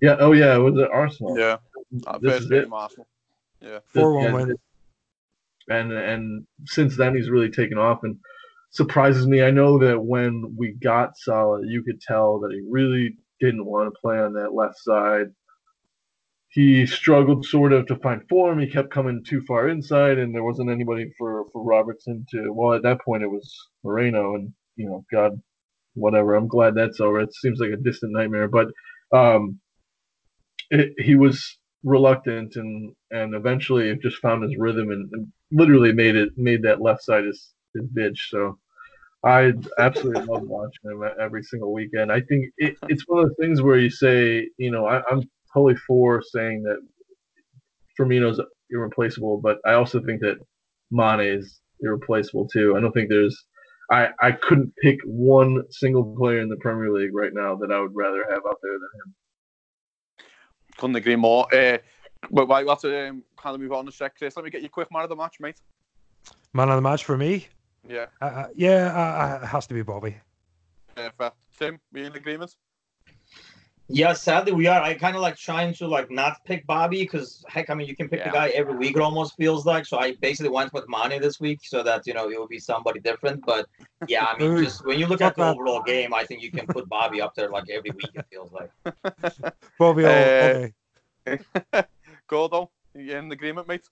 [0.01, 0.17] yeah.
[0.19, 0.55] Oh yeah.
[0.55, 1.37] It was it Arsenal?
[1.37, 1.57] Yeah.
[2.21, 2.67] this is it.
[2.71, 3.07] Arsenal.
[3.61, 3.79] Yeah.
[3.87, 4.55] Four one win.
[5.69, 8.17] And and since then he's really taken off and
[8.71, 9.41] surprises me.
[9.43, 13.93] I know that when we got Salah, you could tell that he really didn't want
[13.93, 15.27] to play on that left side.
[16.49, 18.59] He struggled sort of to find form.
[18.59, 22.53] He kept coming too far inside, and there wasn't anybody for, for Robertson to.
[22.53, 23.53] Well, at that point, it was
[23.83, 25.41] Moreno, and you know, God,
[25.95, 26.35] whatever.
[26.35, 27.21] I'm glad that's over.
[27.21, 28.67] It seems like a distant nightmare, but
[29.13, 29.59] um,
[30.71, 36.15] it, he was reluctant, and and eventually just found his rhythm, and, and literally made
[36.15, 38.19] it made that left side his his bitch.
[38.29, 38.59] So
[39.23, 42.11] I absolutely love watching him every single weekend.
[42.11, 45.21] I think it, it's one of those things where you say, you know, I, am
[45.53, 46.77] totally for saying that
[47.97, 50.37] Firmino's irreplaceable, but I also think that
[50.91, 52.75] Mane is irreplaceable too.
[52.75, 53.45] I don't think there's,
[53.89, 57.79] I, I couldn't pick one single player in the Premier League right now that I
[57.79, 59.15] would rather have out there than him.
[60.75, 61.47] Couldn't agree more.
[61.53, 61.77] Uh,
[62.29, 64.35] but right, we'll have to um, kind of move on a sec, Chris.
[64.35, 65.61] Let me get you a quick man of the match, mate.
[66.53, 67.47] Man of the match for me?
[67.87, 68.05] Yeah.
[68.21, 70.15] Uh, uh yeah, uh, uh, it has to be Bobby.
[70.97, 71.31] Yeah, fair.
[71.57, 72.55] Tim, we in agreement?
[73.89, 74.81] Yeah, sadly we are.
[74.81, 77.95] I kind of like trying to like not pick Bobby because heck, I mean you
[77.95, 78.29] can pick yeah.
[78.29, 78.95] the guy every week.
[78.95, 79.85] It almost feels like.
[79.85, 82.59] So I basically went with Mane this week so that you know it would be
[82.59, 83.45] somebody different.
[83.45, 83.67] But
[84.07, 86.65] yeah, I mean just when you look at the overall game, I think you can
[86.65, 88.11] put Bobby up there like every week.
[88.13, 88.71] It feels like.
[89.77, 90.67] Bobby, oh, uh,
[91.27, 91.83] okay.
[92.27, 93.89] Gordo, you in agreement, mate?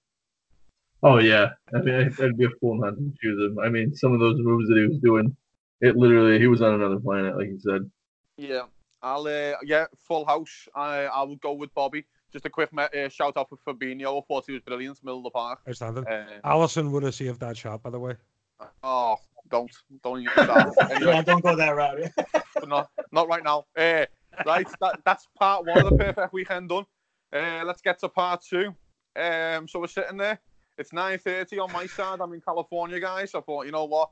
[1.04, 3.60] Oh yeah, I mean it'd be a fool not to choose him.
[3.60, 5.36] I mean some of those moves that he was doing,
[5.82, 7.90] it literally he was on another planet, like you said.
[8.38, 8.64] Yeah,
[9.02, 10.68] I'll uh, yeah, full house.
[10.76, 12.06] I I will go with Bobby.
[12.32, 14.22] Just a quick me- uh, shout out for Fabinho.
[14.22, 15.60] I thought he was brilliant, middle of the park.
[15.68, 16.08] Outstanding.
[16.08, 18.16] Uh, Alisson would have saved that shot, by the way.
[18.84, 19.18] oh,
[19.50, 19.72] don't
[20.04, 20.70] don't even start.
[20.92, 22.12] Anyway, Yeah, don't go that route.
[22.56, 23.66] but not not right now.
[23.76, 24.06] Uh,
[24.46, 26.86] right, that, that's part one of the perfect weekend done.
[27.34, 28.74] Uh, let's get to part two.
[29.16, 30.40] Um, so we're sitting there.
[30.82, 32.20] It's nine thirty on my side.
[32.20, 33.36] I'm in California, guys.
[33.36, 34.10] I thought, you know what,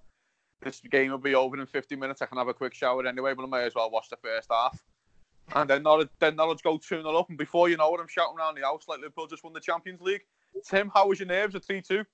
[0.62, 2.21] this game will be over in fifty minutes.
[2.21, 4.49] I can have a quick shower anyway, but I may as well watch the first
[4.51, 4.79] half.
[5.55, 8.08] And then Norwich, then Norwich go two 0 up, and before you know it, I'm
[8.08, 10.21] shouting around the house like Liverpool just won the Champions League.
[10.63, 12.05] Tim, how was your nerves at three two?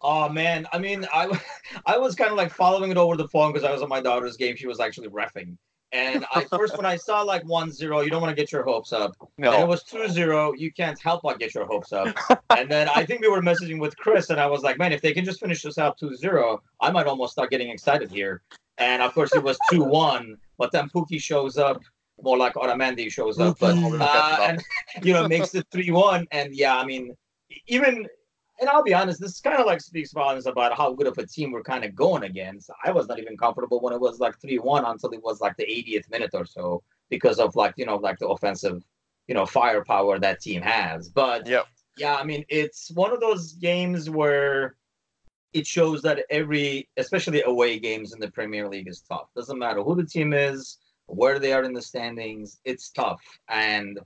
[0.00, 1.40] Oh man, I mean, I
[1.86, 4.00] I was kind of like following it over the phone because I was at my
[4.00, 4.56] daughter's game.
[4.56, 5.56] She was actually refing.
[5.94, 8.92] And I first when I saw like 1-0, you don't want to get your hopes
[8.92, 9.14] up.
[9.38, 12.08] And it was 2-0, you can't help but get your hopes up.
[12.50, 15.00] and then I think we were messaging with Chris and I was like, man, if
[15.00, 18.42] they can just finish this out 2-0, I might almost start getting excited here.
[18.78, 21.80] And of course it was 2-1, but then Pukki shows up,
[22.20, 24.64] more like Otamendi shows up, but uh, and
[25.06, 27.16] you know makes it 3-1 and yeah, I mean
[27.68, 28.08] even
[28.60, 31.26] and I'll be honest, this kind of like speaks volumes about how good of a
[31.26, 32.70] team we're kind of going against.
[32.84, 35.56] I was not even comfortable when it was like 3 1 until it was like
[35.56, 38.82] the 80th minute or so because of like, you know, like the offensive,
[39.26, 41.08] you know, firepower that team has.
[41.08, 41.66] But Yep.
[41.98, 44.76] yeah, I mean, it's one of those games where
[45.52, 49.28] it shows that every, especially away games in the Premier League, is tough.
[49.34, 53.22] Doesn't matter who the team is, where they are in the standings, it's tough.
[53.48, 53.98] And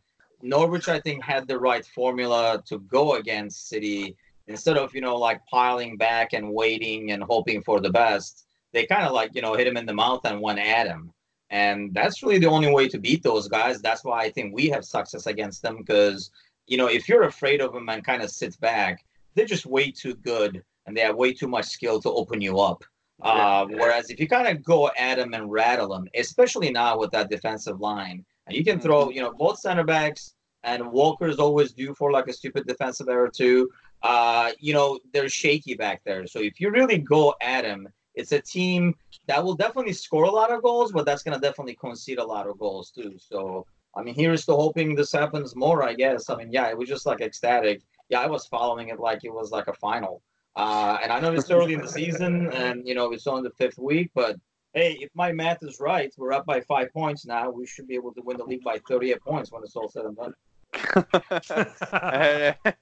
[0.42, 4.16] Norwich, I think, had the right formula to go against City
[4.48, 8.46] instead of you know like piling back and waiting and hoping for the best.
[8.72, 11.12] They kind of like you know hit him in the mouth and went at him,
[11.50, 13.80] and that's really the only way to beat those guys.
[13.80, 16.30] That's why I think we have success against them because
[16.66, 19.90] you know if you're afraid of them and kind of sit back, they're just way
[19.90, 22.82] too good and they have way too much skill to open you up.
[23.20, 27.10] Uh, whereas if you kind of go at them and rattle them, especially now with
[27.10, 31.72] that defensive line, and you can throw, you know, both center backs and Walker's always
[31.72, 33.68] due for like a stupid defensive error too.
[34.02, 36.26] Uh, you know, they're shaky back there.
[36.26, 38.94] So if you really go at them, it's a team
[39.26, 42.46] that will definitely score a lot of goals, but that's gonna definitely concede a lot
[42.46, 43.16] of goals too.
[43.18, 46.30] So I mean, here's to hoping this happens more, I guess.
[46.30, 47.82] I mean, yeah, it was just like ecstatic.
[48.08, 50.22] Yeah, I was following it like it was like a final.
[50.56, 53.50] Uh, and I know it's early in the season, and you know it's on the
[53.50, 54.36] fifth week, but
[54.74, 57.50] hey, if my math is right, we're up by five points now.
[57.50, 60.04] We should be able to win the league by 38 points when it's all said
[60.04, 60.34] and done.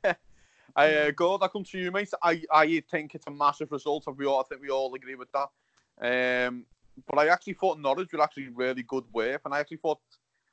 [0.77, 2.11] uh, I uh, I come to you, mate.
[2.23, 4.05] I, I think it's a massive result.
[4.17, 6.49] We all, I think we all agree with that.
[6.49, 6.65] Um,
[7.07, 10.01] but I actually thought Norwich were actually really good work, and I actually thought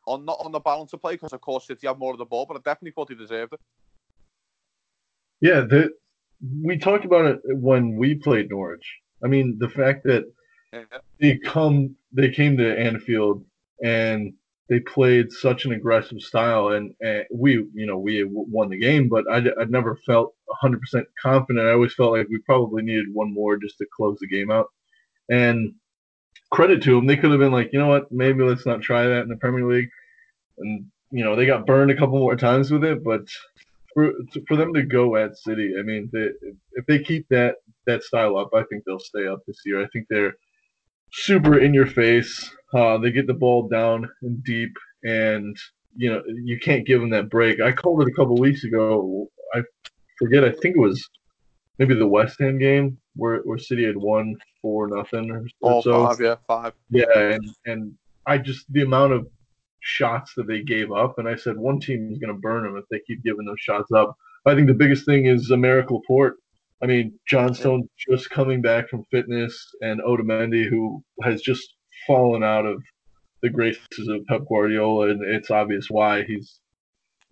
[0.06, 2.26] on not on the balance of play because of course City have more of the
[2.26, 3.60] ball, but I definitely thought he deserved it.
[5.42, 5.92] Yeah, the,
[6.62, 9.00] we talked about it when we played Norwich.
[9.24, 10.26] I mean, the fact that
[10.74, 10.84] Yeah.
[11.20, 13.46] they come, they came to Anfield
[13.84, 14.34] and
[14.70, 19.10] they played such an aggressive style, and, and we, you know, we won the game,
[19.10, 20.78] but I, I never felt 100%
[21.22, 21.68] confident.
[21.68, 24.68] I always felt like we probably needed one more just to close the game out.
[25.30, 25.74] And
[26.50, 29.06] credit to them, they could have been like, you know what, maybe let's not try
[29.06, 29.90] that in the Premier League.
[30.58, 33.22] And you know, they got burned a couple more times with it, but
[33.94, 34.14] for
[34.48, 36.30] for them to go at City, I mean, they,
[36.74, 39.84] if they keep that that style up, I think they'll stay up this year.
[39.84, 40.36] I think they're
[41.12, 42.50] super in your face.
[42.74, 45.56] Uh, they get the ball down and deep, and
[45.96, 47.62] you know you can't give them that break.
[47.62, 49.30] I called it a couple weeks ago.
[49.54, 49.62] I
[50.18, 50.44] forget.
[50.44, 51.08] I think it was
[51.78, 56.08] maybe the West Ham game where where City had won four nothing or, All so.
[56.08, 56.74] five, yeah, five.
[56.90, 57.94] Yeah, and and
[58.26, 59.28] I just the amount of
[59.82, 62.78] shots that they gave up, and I said one team is going to burn them
[62.78, 64.16] if they keep giving those shots up.
[64.46, 66.38] I think the biggest thing is Aymeric Laporte.
[66.82, 71.76] I mean, John Stone just coming back from fitness, and Otamendi, who has just
[72.08, 72.84] fallen out of
[73.42, 76.60] the graces of Pep Guardiola, and it's obvious why he's.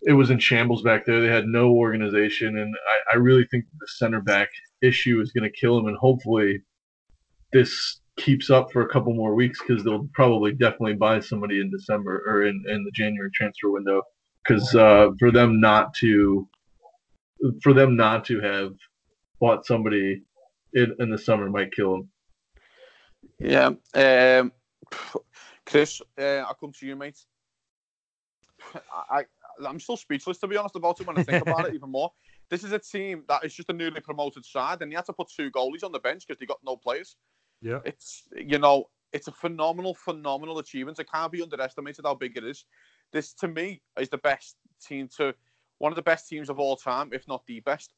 [0.03, 1.21] It was in shambles back there.
[1.21, 4.49] They had no organization, and I, I really think the center back
[4.81, 6.63] issue is going to kill him, and hopefully,
[7.53, 11.71] this keeps up for a couple more weeks because they'll probably definitely buy somebody in
[11.71, 14.01] December or in, in the January transfer window.
[14.43, 16.47] Because uh, for them not to,
[17.61, 18.73] for them not to have
[19.39, 20.23] bought somebody
[20.73, 22.09] in, in the summer might kill them.
[23.39, 24.39] Yeah.
[24.39, 24.51] Um,
[25.65, 27.19] Chris, uh, I come to you, mate.
[28.75, 29.23] I, I
[29.67, 32.11] I'm still speechless to be honest about it when I think about it even more.
[32.49, 35.13] This is a team that is just a newly promoted side, and you had to
[35.13, 37.15] put two goalies on the bench because they got no players.
[37.61, 37.79] Yeah.
[37.85, 40.99] It's you know, it's a phenomenal, phenomenal achievement.
[40.99, 42.65] It can't be underestimated how big it is.
[43.11, 45.33] This to me is the best team to
[45.77, 47.93] one of the best teams of all time, if not the best,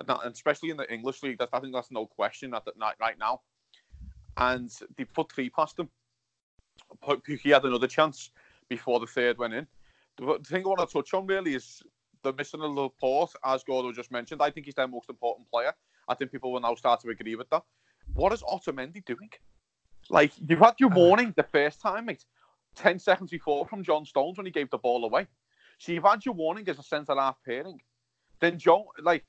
[0.00, 1.38] and especially in the English league.
[1.38, 3.42] That I think that's no question at that night right now.
[4.36, 5.88] And they put three past them.
[7.02, 8.30] Pukki had another chance.
[8.68, 9.66] before the third went in.
[10.16, 11.82] The thing I want to touch on really is
[12.22, 14.40] the missing of Laporte, as Gordo just mentioned.
[14.40, 15.72] I think he's their most important player.
[16.08, 17.62] I think people will now start to agree with that.
[18.14, 19.30] What is Otamendi doing?
[20.08, 20.96] Like, you've had your uh.
[20.96, 22.24] warning the first time, mate.
[22.76, 25.26] 10 seconds before from John Stones when he gave the ball away.
[25.78, 27.80] So you've had your warning as a centre half pairing.
[28.40, 29.24] Then John, like,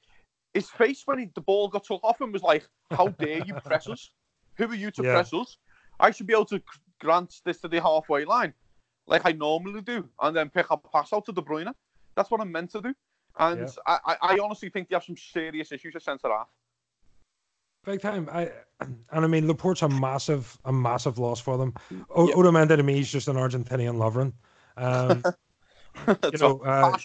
[0.54, 3.54] his face when he, the ball got took off him was like, "How dare you
[3.56, 4.12] press us?
[4.58, 5.12] Who are you to Yeah.
[5.12, 5.58] press us?
[6.00, 6.62] I should be able to
[7.00, 8.54] grant this to the halfway line,
[9.08, 11.74] like I normally do, and then pick up a pass out to De Bruyne.
[12.16, 12.94] That's what I'm meant to do."
[13.38, 13.68] And Yeah.
[13.86, 16.50] I, I, I honestly think they have some serious issues at centre half.
[17.86, 18.30] Big time.
[18.32, 21.74] I and I mean Laporte's a massive, a massive loss for them.
[22.10, 22.36] O- Yeah.
[22.36, 24.34] Otamendi to me is just an Argentinian Lovren.
[24.78, 25.24] Um,
[26.32, 26.98] you know, uh,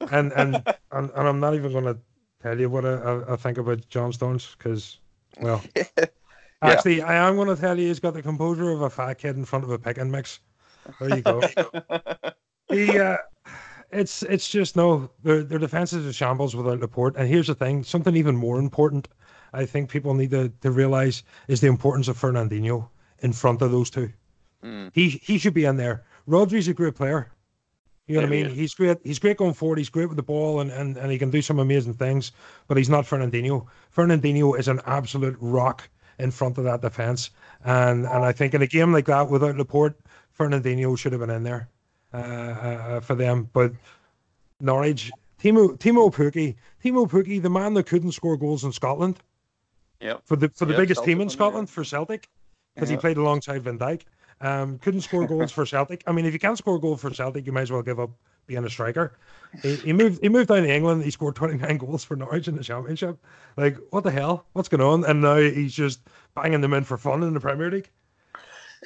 [0.12, 1.98] and, and and and I'm not even going to
[2.42, 5.00] tell you what I, I, I think about John Stones because,
[5.40, 5.62] well,
[6.62, 9.36] actually, I am going to tell you he's got the composure of a fat kid
[9.36, 10.40] in front of a picking mix.
[11.00, 11.40] There you go.
[12.70, 13.18] he, uh,
[13.90, 17.16] it's it's just no, their their defense is a shambles without Laporte.
[17.16, 19.08] And here's the thing: something even more important,
[19.52, 22.88] I think people need to to realize is the importance of Fernandinho
[23.20, 24.12] in front of those two.
[24.62, 24.90] Mm.
[24.92, 26.04] He he should be in there.
[26.26, 27.30] Rodri's a great player.
[28.06, 28.46] You know what I mean?
[28.46, 28.52] yeah.
[28.52, 28.98] He's great.
[29.04, 29.76] He's great going forward.
[29.76, 32.32] He's great with the ball, and, and, and he can do some amazing things.
[32.66, 33.66] But he's not Fernandinho.
[33.94, 35.86] Fernandinho is an absolute rock
[36.18, 37.30] in front of that defense.
[37.64, 39.98] And and I think in a game like that, without Laporte,
[40.38, 41.68] Fernandinho should have been in there
[42.12, 43.48] uh, uh, for them.
[43.52, 43.72] But
[44.60, 45.10] Norwich,
[45.42, 49.18] Teemu Teemu Pukki, Teemu Pukki, the man that couldn't score goals in Scotland
[50.00, 50.18] Yeah.
[50.24, 51.30] for the for the Yeah, biggest Celtic team in?
[51.30, 52.28] Scotland for Celtic
[52.74, 54.02] because he played alongside Van Dijk.
[54.40, 56.04] Um, couldn't score goals for Celtic.
[56.06, 57.98] I mean, if you can't score a goal for Celtic, you might as well give
[57.98, 58.10] up
[58.48, 59.12] being a striker.
[59.62, 60.20] He, he moved.
[60.20, 61.04] He moved down to England.
[61.04, 63.16] He scored 29 goals for Norwich in the Championship.
[63.56, 64.46] Like, what the hell?
[64.54, 65.04] What's going on?
[65.04, 66.00] And now he's just
[66.34, 67.90] banging them in for fun in the Premier League.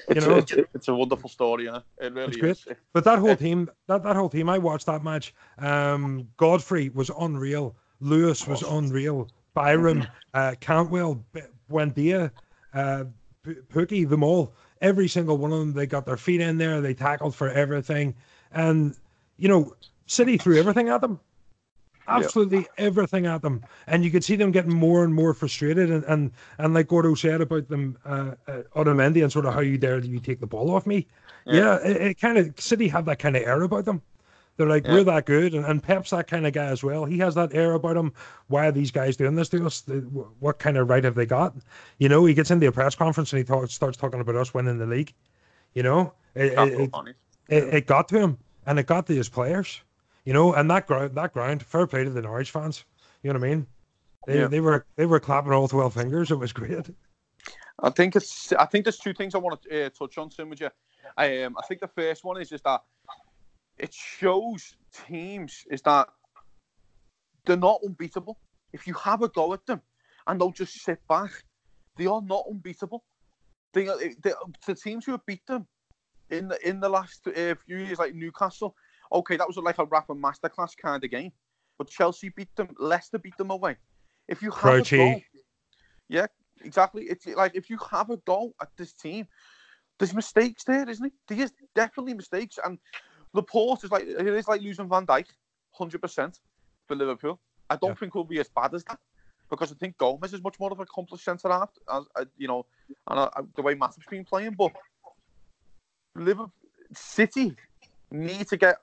[0.09, 0.37] It's, know?
[0.37, 1.81] it's, it's a wonderful story, yeah.
[2.01, 2.51] It really It's great.
[2.51, 2.67] is.
[2.93, 5.35] But that whole team, that, that whole team, I watched that match.
[5.59, 7.77] Um, Godfrey was unreal.
[8.01, 9.29] Lewis was unreal.
[9.55, 12.31] Byram, uh, Cantwell, B- Buendia,
[12.75, 13.05] uh,
[13.45, 14.55] P- Pukki, them all.
[14.81, 16.81] Every single one of them, they got their feet in there.
[16.81, 18.15] They tackled for everything.
[18.51, 18.97] And,
[19.43, 19.75] you know,
[20.07, 21.19] City threw everything at them.
[22.07, 23.65] Absolutely everything at them.
[23.89, 25.91] And you could see them getting more and more frustrated.
[25.91, 29.61] And, and, and like Gordo said about them, uh, uh, Otamendi and sort of how
[29.61, 31.09] you dare you take the ball off me.
[31.45, 34.01] Yeah, it, it kind of City have that kind of air about them.
[34.57, 34.93] They're like, Yeah.
[34.93, 37.05] we're that good, and, and Pep's that kind of guy as well.
[37.05, 38.13] He has that air about him.
[38.47, 39.83] Why are these guys doing this to us?
[40.39, 41.57] What kind of right have they got?
[41.99, 44.55] You know, he gets into a press conference and he talks, starts talking about us
[44.55, 45.13] winning the league.
[45.75, 46.91] You know, it, it,
[47.49, 49.81] it, it got to him, and it got to his players.
[50.25, 52.85] You know, and that ground, that ground, fair play to the Norwich fans.
[53.23, 53.67] You know what I mean?
[54.27, 54.47] They, Yeah.
[54.49, 56.31] they were they were clapping all twelve fingers.
[56.31, 56.91] It was great.
[57.83, 58.53] I think it's.
[58.53, 60.71] I think there's two things I want to uh, touch on, Tim, with you.
[61.17, 62.83] I, um, I think the first one is just that
[63.79, 66.09] it shows teams is that
[67.45, 68.39] they're not unbeatable.
[68.73, 69.83] If you have a go at them
[70.27, 71.31] and they'll just sit back,
[71.97, 73.03] they are not unbeatable.
[73.73, 73.87] They,
[74.23, 74.33] they,
[74.67, 75.67] the teams who have beat them
[76.33, 78.75] in the in the last uh, few years, like Newcastle,
[79.13, 81.33] okay, that was like a rapid masterclass kind of game.
[81.79, 83.77] But Chelsea beat them, Leicester beat them away.
[84.29, 85.21] If you have a goal,
[86.09, 86.27] yeah,
[86.65, 87.05] exactly.
[87.05, 89.27] It's like if you have a go at this team,
[89.99, 91.13] there's mistakes there, isn't it?
[91.29, 92.79] There is definitely mistakes, and
[93.35, 95.27] Laporte is like it is like losing Van Dijk,
[95.73, 96.41] hundred percent
[96.87, 97.41] for Liverpool.
[97.71, 97.95] I don't Yeah.
[97.95, 98.99] think it'll be as bad as that
[99.51, 102.49] because I think Gomez is much more of an accomplished centre half, as uh, you
[102.49, 102.65] know,
[103.09, 104.55] and uh, the way Matip's been playing.
[104.55, 104.73] But
[106.15, 106.53] Liverpool,
[106.95, 107.57] City
[108.11, 108.77] need to get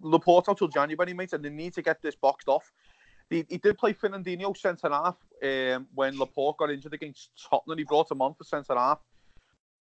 [0.00, 2.72] Laporte till January, mate, and they need to get this boxed off.
[3.30, 7.78] He, he did play Fernandinho centre half um, when Laporte got injured against Tottenham.
[7.78, 9.00] He brought him on for centre half.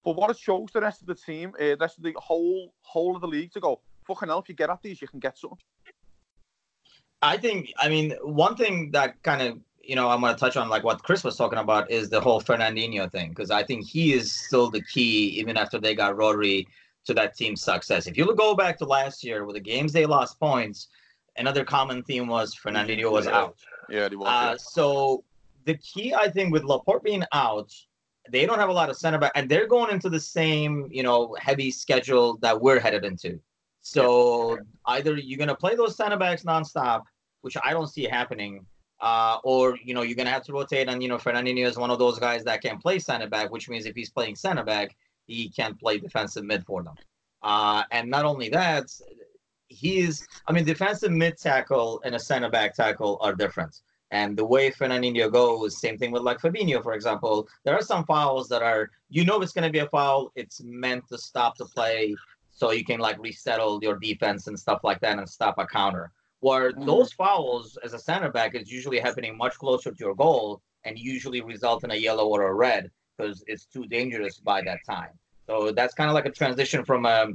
[0.04, 2.74] But what it shows the rest of the team, uh, the rest of the whole
[2.82, 5.20] whole of the league to go, fucking hell, if you get at these, you can
[5.20, 5.60] get something.
[7.22, 10.58] I think, I mean, one thing that kind of, you know, I'm going to touch
[10.58, 13.86] on like what Chris was talking about is the whole Fernandinho thing, because I think
[13.86, 16.66] he is still the key, even after they got Rodri,
[17.06, 18.06] to that team's success.
[18.06, 20.88] If you go back to last year with the games they lost points,
[21.38, 23.38] another common theme was Fernandinho was Yeah.
[23.38, 23.58] out.
[23.90, 24.28] Yeah, he was.
[24.28, 25.24] Uh, so
[25.66, 27.72] the key, I think, with Laporte being out,
[28.30, 31.02] they don't have a lot of center back, and they're going into the same, you
[31.02, 33.40] know, heavy schedule that we're headed into.
[33.82, 37.02] So either you're gonna play those center backs nonstop,
[37.42, 38.64] which I don't see happening,
[39.02, 40.88] uh, or you know you're gonna have to rotate.
[40.88, 43.70] And you know, Fernandinho is one of those guys that can play center back, which
[43.70, 44.95] means if he's playing center back,
[45.26, 46.95] he can play defensive mid for them.
[47.43, 48.86] Uh, and not only that,
[49.68, 53.82] he's I mean, defensive mid tackle and a center back tackle are different.
[54.12, 57.47] And the way Fernandinho goes, same thing with like Fabinho, for example.
[57.64, 60.34] There are some fouls that are, you know, it's to be a foul.
[60.36, 62.16] It's meant to stop the play
[62.52, 66.12] so you can like resettle your defense and stuff like that and stop a counter.
[66.42, 66.86] Where Mhm.
[66.86, 70.98] those fouls as a center back is usually happening much closer to your goal and
[70.98, 75.14] usually result in a yellow or a red because it's too dangerous by that time.
[75.48, 77.28] So that's kind of like a transition from a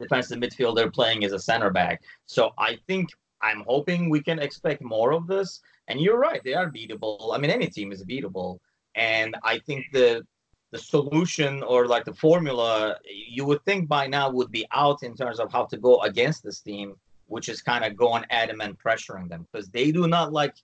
[0.00, 2.02] defensive midfielder playing as a center back.
[2.26, 3.08] So I think
[3.40, 5.60] I'm hoping we can expect more of this.
[5.88, 7.34] And you're right, they are beatable.
[7.34, 8.58] I mean, any team is beatable.
[8.94, 10.26] And I think the
[10.70, 12.98] the solution or like the formula
[13.36, 16.42] you would think by now would be out in terms of how to go against
[16.44, 16.94] this team,
[17.28, 20.54] which is kind of going at them and pressuring them because they do not like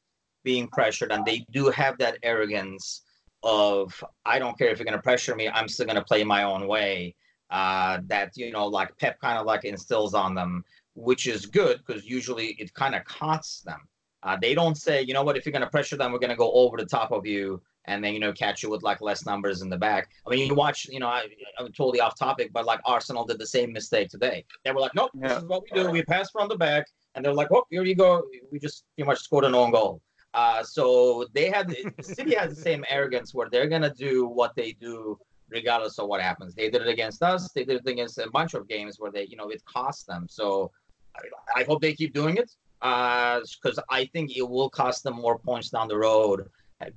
[0.43, 3.03] being pressured and they do have that arrogance
[3.43, 6.67] of I don't care if you're gonna pressure me, I'm still gonna play my own
[6.67, 7.15] way.
[7.51, 11.81] Uh, that you know, like Pep kind of like instills on them, which is good
[11.87, 13.81] because usually it kind of costs them.
[14.23, 16.51] Uh, they don't say, you know what, if you're gonna pressure them, we're gonna go
[16.53, 19.63] over the top of you and then you know catch you with like less numbers
[19.63, 20.09] in the back.
[20.27, 21.27] I mean, you watch, you know, I,
[21.59, 24.45] I'm totally off topic, but like Arsenal did the same mistake today.
[24.65, 25.29] They were like, nope, Yeah.
[25.29, 25.91] this is what we do.
[25.91, 28.25] We pass from the back, and they're like, oh, here you go.
[28.51, 30.01] We just pretty much scored an own goal.
[30.33, 34.73] Uh, so they had City has the same arrogance where they're gonna do what they
[34.73, 35.19] do
[35.49, 36.55] regardless of what happens.
[36.55, 37.53] They did it against us.
[37.53, 40.27] They did it against a bunch of games where they, you know, it cost them.
[40.29, 40.73] So
[41.17, 45.39] I, I hope they keep doing it because I think it will cost them more
[45.39, 46.49] points down the road.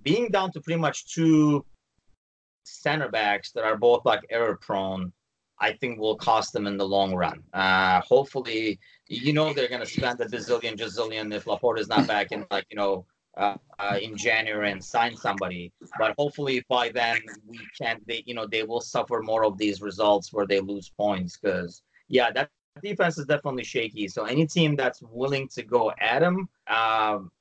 [0.03, 1.65] Being down to pretty much two
[2.63, 5.11] center backs that are both like error prone,
[5.59, 7.41] I think will cost them in the long run.
[7.53, 12.07] Uh, hopefully, you know they're going to spend a bazillion, gazillion if Laporte is not
[12.13, 13.05] back in like you know
[13.38, 15.71] uh, uh, in January and sign somebody.
[15.97, 19.81] But hopefully by then we can they you know they will suffer more of these
[19.81, 22.49] results where they lose points because yeah that
[22.83, 24.07] defense is definitely shaky.
[24.07, 27.31] So any team that's willing to go at them, um,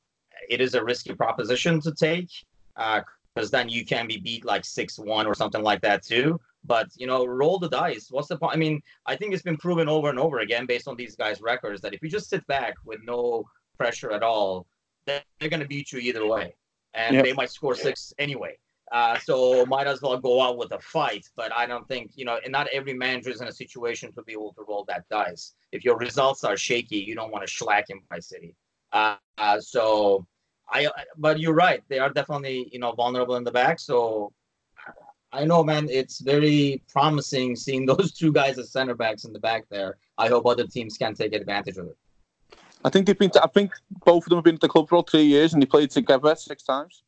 [0.48, 2.30] it is a risky proposition to take
[2.76, 6.40] because then you can be beat like six one or something like that too.
[6.64, 8.08] But you know, roll the dice.
[8.10, 8.54] What's the point?
[8.54, 11.40] I mean, I think it's been proven over and over again based on these guys'
[11.40, 13.44] records that if you just sit back with no
[13.78, 14.66] pressure at all,
[15.06, 16.54] they're going to beat you either way,
[16.94, 17.24] and Yep.
[17.24, 18.58] they might score six anyway.
[18.92, 21.28] Uh, so might as well go out with a fight.
[21.36, 24.22] But I don't think you know, and not every manager is in a situation to
[24.22, 25.54] be able to roll that dice.
[25.72, 28.54] If your results are shaky, you don't want to shellac him by City.
[28.92, 30.26] Uh, uh, so
[30.70, 31.82] I, but you're right.
[31.88, 33.78] They are definitely you know vulnerable in the back.
[33.78, 34.32] So
[35.32, 35.88] I know, man.
[35.90, 39.98] It's very promising seeing those two guys as center backs in the back there.
[40.18, 41.96] I hope other teams can take advantage of it.
[42.84, 43.30] I think they've been.
[43.30, 43.72] To, I think
[44.04, 45.90] both of them have been at the club for all three years, and they played
[45.90, 47.02] together six times,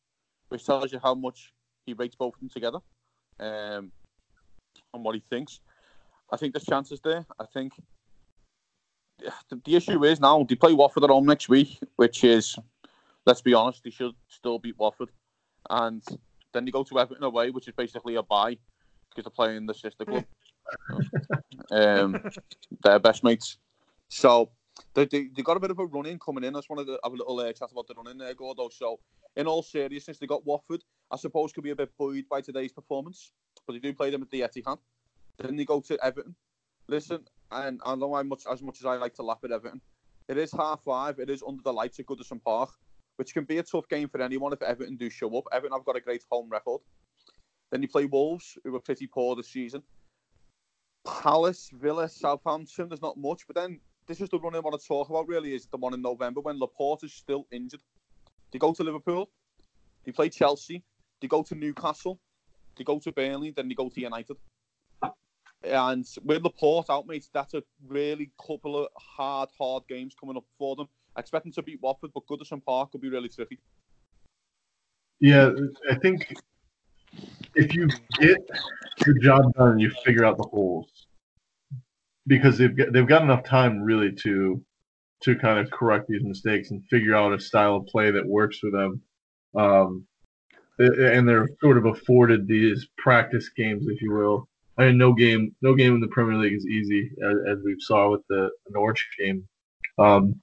[0.49, 1.53] which tells you how much
[1.85, 2.79] he rates both of them together,
[3.39, 3.91] um,
[4.93, 5.61] and what he thinks.
[6.31, 7.25] I think there's chances there.
[7.39, 7.73] I think
[9.19, 12.57] the, the issue is now they play Watford at home next week, which is,
[13.29, 15.09] let's be honest, they should still beat Watford,
[15.69, 16.03] and
[16.51, 18.57] then they go to Everton away, which is basically a bye
[19.09, 20.25] because they're playing the sister club.
[21.71, 22.19] um,
[22.83, 23.57] they're best mates.
[24.07, 24.49] So
[24.95, 26.55] they, they, they got a bit of a run in coming in.
[26.55, 28.69] I just wanted to have a little uh, chat about the run in there, Gordo.
[28.69, 28.99] So,
[29.35, 30.83] in all seriousness, they got Watford.
[31.11, 33.31] I suppose could be a bit buoyed by today's performance,
[33.67, 34.79] but they do play them at the Etihad.
[35.37, 36.35] Then they go to Everton.
[36.87, 39.81] Listen, and I know how much as much as I like to laugh at Everton,
[40.27, 41.19] it is half five.
[41.19, 42.71] It is under the lights at Goodison Park,
[43.19, 45.43] which can be a tough game for anyone if Everton do show up.
[45.51, 46.79] Everton have got a great home record.
[47.69, 49.83] Then you play Wolves, who were pretty poor this season.
[51.05, 52.87] Palace, Villa, Southampton.
[52.87, 55.27] There's not much, but then this is the run I want to talk about.
[55.27, 57.81] Really, is the one in November when Laporte is still injured.
[58.51, 59.29] They go to Liverpool.
[60.05, 60.85] They play Chelsea.
[61.19, 62.21] They go to Newcastle.
[62.77, 63.51] They go to Burnley.
[63.51, 64.37] Then they go to United.
[65.65, 70.45] And with Laporte out, mate, that's a really couple of hard, hard games coming up
[70.57, 70.87] for them.
[71.15, 73.59] I expect them to beat Watford, but Goodison Park will be really tricky.
[75.19, 75.51] Yeah,
[75.89, 76.33] I think
[77.55, 77.89] if you
[78.19, 78.37] get
[79.05, 81.07] your job done, you figure out the holes
[82.27, 84.63] because they've got, they've got enough time really to
[85.21, 88.59] to kind of correct these mistakes and figure out a style of play that works
[88.59, 89.01] for them.
[89.53, 90.05] Um,
[90.77, 94.47] and they're sort of afforded these practice games, if you will.
[94.77, 97.75] I mean, no game, no game in the Premier League is easy, as, as we
[97.79, 99.45] saw with the Norwich game.
[99.97, 100.41] Um,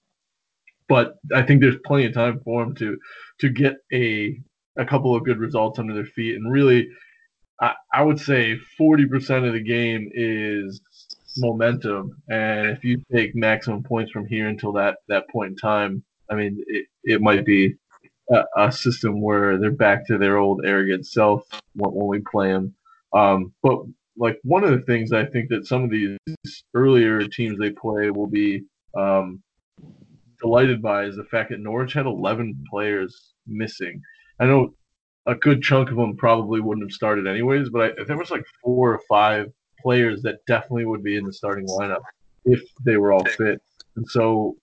[0.88, 2.98] but I think there's plenty of time for them to
[3.40, 4.40] to get a
[4.78, 6.88] a couple of good results under their feet, and really,
[7.60, 10.80] I, I would say 40% of the game is
[11.38, 16.04] momentum, and if you take maximum points from here until that that point in time,
[16.30, 17.76] I mean, it, it might be
[18.30, 21.42] a, a system where they're back to their old arrogant self
[21.74, 22.74] when, when we play them.
[23.12, 23.80] Um, but
[24.16, 26.18] like one of the things I think that some of these
[26.74, 28.64] earlier teams they play will be
[28.96, 29.42] um,
[30.40, 34.00] delighted by is the fact that Norwich had 11 players missing.
[34.40, 34.74] I know
[35.26, 38.44] a good chunk of them probably wouldn't have started anyways, but I, there was like
[38.62, 39.46] four or five
[39.80, 42.02] players that definitely would be in the starting lineup
[42.44, 43.60] if they were all fit.
[43.96, 44.56] And so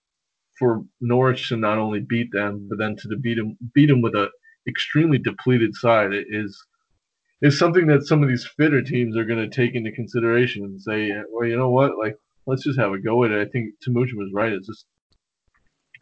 [0.57, 4.15] for Norwich to not only beat them, but then to beat them beat them with
[4.15, 4.29] a
[4.67, 6.57] extremely depleted side is
[7.41, 10.81] is something that some of these fitter teams are going to take into consideration and
[10.81, 12.15] say, well, you know what, like
[12.45, 13.45] let's just have a go at it.
[13.45, 14.53] I think Timuchin was right.
[14.53, 14.85] It's just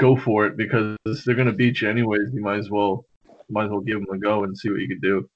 [0.01, 2.33] go for it because they're going to beat you anyways.
[2.33, 3.05] You might as well
[3.49, 5.29] might as well give them a go and see what you can do.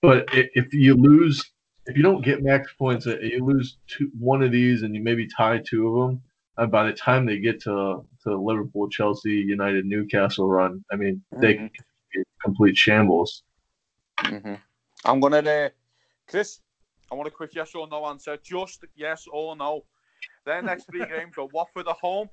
[0.00, 1.42] But if you lose,
[1.86, 5.02] if you don't get max points, uh, you lose two, one of these and you
[5.02, 6.22] maybe tie two of them.
[6.58, 11.22] And by the time they get to to Liverpool, Chelsea, United, Newcastle run, I mean
[11.32, 11.42] mm-hmm.
[11.42, 11.70] they can
[12.14, 13.42] be complete shambles.
[14.18, 14.54] Mm-hmm.
[15.04, 15.68] I'm gonna, uh,
[16.28, 16.60] Chris.
[17.10, 18.36] I want a quick yes or no answer.
[18.36, 19.84] Just yes or no.
[20.44, 22.28] Their next three games are Watford at home,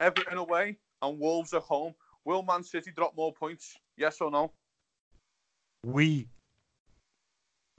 [0.00, 1.94] Everton away, and Wolves at home.
[2.24, 3.78] Will Man City drop more points?
[3.96, 4.52] Yes or no?
[5.84, 6.28] We.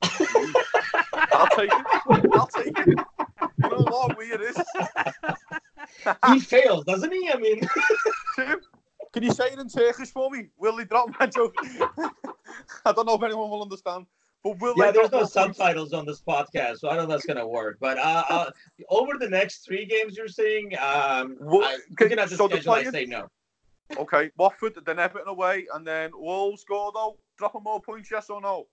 [0.01, 1.85] I'll take it.
[2.33, 2.99] I'll take it.
[3.63, 4.17] You know what?
[4.17, 4.57] We it is.
[6.27, 7.29] he fails, doesn't he?
[7.31, 7.61] I mean,
[8.35, 8.59] Tim,
[9.13, 10.47] can you say it in Turkish for me?
[10.57, 11.55] Will he drop my joke?
[12.85, 14.05] I don't know if anyone will understand.
[14.43, 17.47] But will yeah, there's no subtitles on this podcast, so I don't know that's gonna
[17.47, 17.77] work.
[17.81, 18.51] But uh, uh,
[18.89, 22.71] over the next three games, you're saying, um, well, I, looking at the so schedule,
[22.71, 23.27] I say no.
[23.97, 27.17] Okay, Watford, then Everton away, and then Wolves go though.
[27.37, 28.67] Dropping more points, yes or no?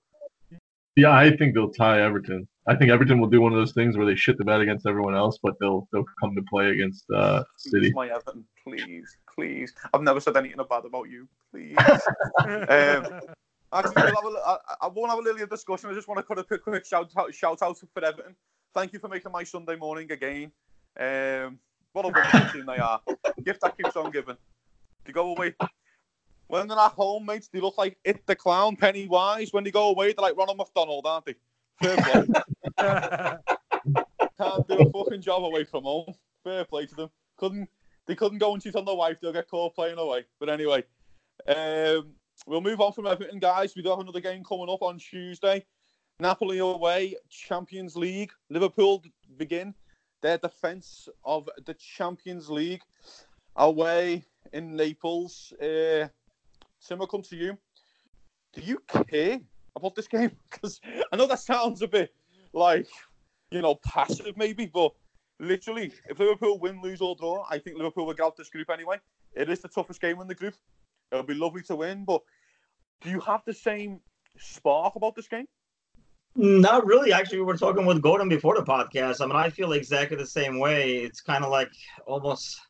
[0.94, 2.46] Yeah, I think they'll tie Everton.
[2.68, 4.86] I think Everton will do one of those things where they shit the bed against
[4.86, 7.90] everyone else, but they'll they'll come to play against uh, City.
[7.90, 9.74] Please, my Everton, please, please.
[9.92, 11.28] I've never said anything bad about you.
[11.52, 11.76] Please.
[12.44, 13.20] um,
[13.72, 15.90] actually, we'll a, I, I won't have a little discussion.
[15.90, 18.36] I just want to cut a quick, quick shout out, shout out for Everton.
[18.74, 20.52] Thank you for making my Sunday morning again.
[20.98, 21.58] Um,
[21.92, 23.00] what a wonderful team they are.
[23.44, 24.36] Gift that keeps on giving.
[25.04, 25.54] They go away.
[26.48, 29.52] When they're at home, mates, they look like it the clown, Pennywise.
[29.52, 31.34] When they go away, they're like Ronald McDonald, aren't they?
[31.82, 32.26] Fair play.
[34.38, 36.14] Can't do a fucking job away from home.
[36.44, 37.10] Fair play to them.
[37.36, 37.68] Couldn't
[38.06, 40.24] they couldn't go and cheat on their wife, they'll get caught playing away.
[40.38, 40.84] But anyway,
[41.48, 42.12] um,
[42.46, 43.74] we'll move on from Everton, guys.
[43.74, 45.64] We have another game coming up on Tuesday.
[46.18, 48.32] Napoli away, Champions League.
[48.48, 49.02] Liverpool
[49.36, 49.74] begin
[50.22, 52.82] their defence of the Champions League
[53.56, 55.52] away in Naples.
[55.60, 56.08] Uh,
[56.86, 57.58] Tim, will come to you.
[58.54, 58.80] Do you
[59.10, 59.40] care
[59.74, 60.30] about this game?
[60.50, 60.80] Because
[61.12, 62.14] I know that sounds a bit
[62.52, 62.88] like,
[63.50, 64.92] you know, passive maybe, but
[65.38, 68.70] literally, if Liverpool win, lose, or draw, I think Liverpool will get out this group
[68.70, 68.96] anyway.
[69.34, 70.54] It is the toughest game in the group.
[71.12, 72.22] It'll be lovely to win, but
[73.02, 74.00] do you have the same
[74.38, 75.46] spark about this game?
[76.34, 77.12] Not really.
[77.12, 79.22] Actually, we were talking with Gordon before the podcast.
[79.22, 80.96] I mean, I feel exactly the same way.
[80.96, 81.70] It's kind of like
[82.06, 82.60] almost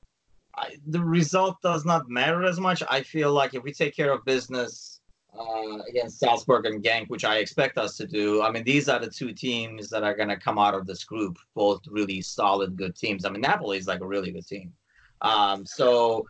[0.57, 2.83] I, the result does not matter as much.
[2.89, 5.01] I feel like if we take care of business
[5.39, 8.99] uh, against Salzburg and Genk, which I expect us to do, I mean, these are
[8.99, 12.77] the two teams that are going to come out of this group, both really solid,
[12.77, 13.25] good teams.
[13.25, 14.73] I mean, Napoli is like a really good team.
[15.21, 16.27] Um, so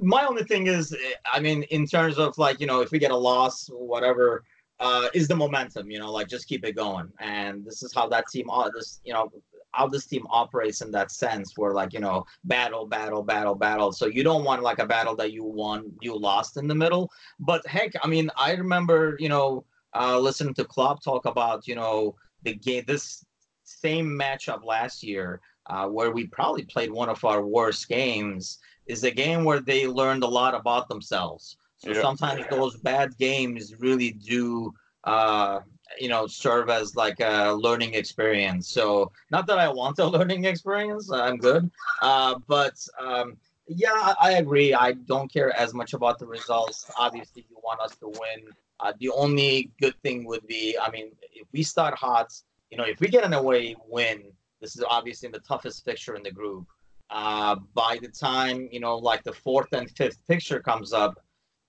[0.00, 0.96] my only thing is,
[1.32, 4.44] I mean, in terms of like, you know, if we get a loss, whatever,
[4.80, 7.10] uh, is the momentum, you know, like just keep it going.
[7.18, 9.30] And this is how that team, uh, this, you know,
[9.72, 13.92] how this team operates in that sense where like you know battle battle battle battle
[13.92, 17.10] so you don't want like a battle that you won you lost in the middle
[17.38, 21.74] but heck i mean i remember you know uh listening to Klopp talk about you
[21.74, 23.24] know the game this
[23.64, 29.04] same matchup last year uh, where we probably played one of our worst games is
[29.04, 31.56] a game where they learned a lot about themselves.
[31.76, 32.02] So yeah.
[32.02, 34.74] sometimes those bad games really do
[35.04, 35.60] uh,
[35.98, 38.68] you know serve as like a learning experience.
[38.68, 41.70] So not that i want a learning experience i'm good.
[42.02, 43.36] Uh, but um,
[43.68, 44.74] yeah i agree.
[44.74, 46.90] I don't care as much about the results.
[46.98, 48.40] Obviously you want us to win.
[48.80, 52.28] Uh, the only good thing would be i mean if we start hot
[52.70, 54.22] you know if we get an away win
[54.60, 56.64] this is obviously the toughest fixture in the group
[57.10, 61.20] uh, by the time you know like the fourth and fifth picture comes up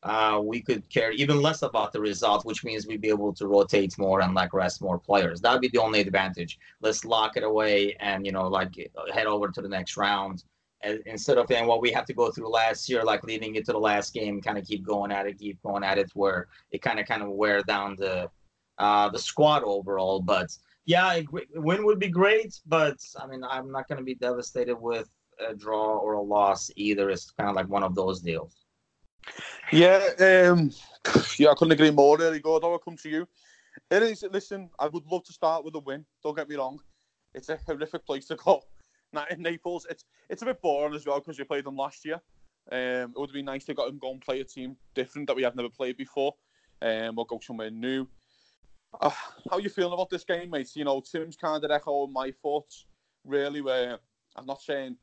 [0.04, 3.48] uh, we could care even less about the result, which means we'd be able to
[3.48, 5.42] rotate more and like rest more players.
[5.42, 6.58] That'd be the only advantage.
[6.80, 8.74] Let's lock it away and you know like
[9.14, 10.44] head over to the next round
[11.06, 13.74] instead of and what we have to go through last year, like leading it to
[13.74, 16.82] the last game, kind of keep going at it, keep going at it, where it
[16.82, 18.30] kind of kind of wear down the
[18.78, 20.22] uh, the squad overall.
[20.22, 20.48] But
[20.86, 21.20] yeah,
[21.56, 25.10] win would be great, but I mean I'm not going to be devastated with
[25.48, 27.10] a draw or a loss either.
[27.10, 28.66] It's kind of like one of those deals.
[29.72, 30.72] Yeah, um,
[31.38, 32.18] yeah, I couldn't agree more.
[32.18, 32.64] Really good.
[32.64, 33.28] I'll come to you.
[33.92, 34.24] It is.
[34.32, 36.06] Listen, I would love to start with a win.
[36.24, 36.80] Don't get me wrong.
[37.34, 38.62] It's a horrific place to go.
[39.12, 42.06] Now in Naples, it's it's a bit boring as well because we played them last
[42.06, 42.22] year.
[42.72, 45.36] Um, it would be nice to go and go and play a team different that
[45.36, 46.36] we have never played before.
[46.80, 48.08] Um, we'll go somewhere new.
[49.02, 49.10] Uh,
[49.50, 50.76] how you feeling about this game, mate?
[50.76, 52.86] You know, Tim's kind of echoing my thoughts,
[53.26, 53.62] really.
[53.62, 53.98] Where
[54.36, 54.98] I'm not saying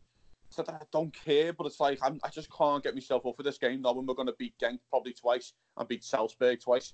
[0.56, 3.42] that I don't care, but it's like I'm, I just can't get myself up for
[3.42, 6.92] this game knowing we're going to beat Genk probably twice and beat Salzburg twice.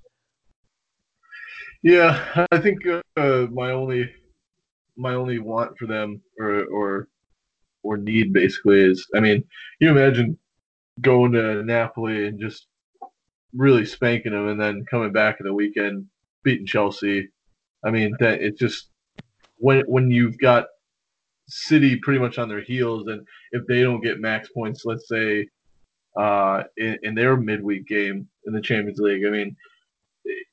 [1.82, 4.10] Yeah, I think uh, my only
[4.96, 7.08] my only want for them or or
[7.82, 9.44] or need basically is I mean,
[9.80, 10.38] you imagine
[11.00, 12.66] going to Napoli and just
[13.54, 16.06] really spanking them and then coming back in the weekend
[16.42, 17.28] beating Chelsea.
[17.84, 18.90] I mean, that it's just
[19.56, 20.66] when when you've got
[21.52, 25.48] City pretty much on their heels, and if they don't get max points, let's say
[26.18, 29.56] uh, in, in their midweek game in the Champions League, I mean,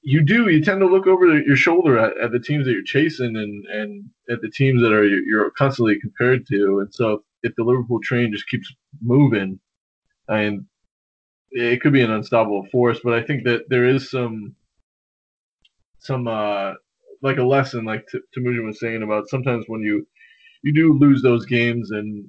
[0.02, 2.84] you do you tend to look over your shoulder at, at the teams that you're
[2.84, 7.54] chasing and and at the teams that are you're constantly compared to, and so if
[7.56, 9.60] the Liverpool train just keeps moving,
[10.28, 10.66] I and
[11.52, 13.00] it could be an unstoppable force.
[13.04, 14.56] But I think that there is some
[16.00, 16.74] some uh
[17.22, 20.08] like a lesson, like T- was saying about sometimes when you
[20.62, 22.26] you do lose those games and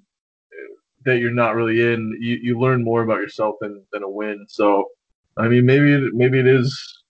[0.53, 0.75] uh,
[1.05, 4.47] that you're not really in, you, you learn more about yourself than, than a win.
[4.49, 4.87] So,
[5.37, 7.03] I mean, maybe it, maybe it is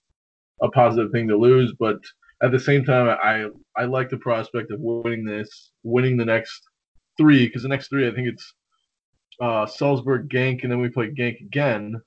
[0.62, 1.96] a positive thing to lose, but
[2.42, 6.62] at the same time, I I like the prospect of winning this, winning the next
[7.18, 8.54] three, because the next three, I think it's
[9.40, 12.00] uh, Salzburg, Genk, and then we play Genk again,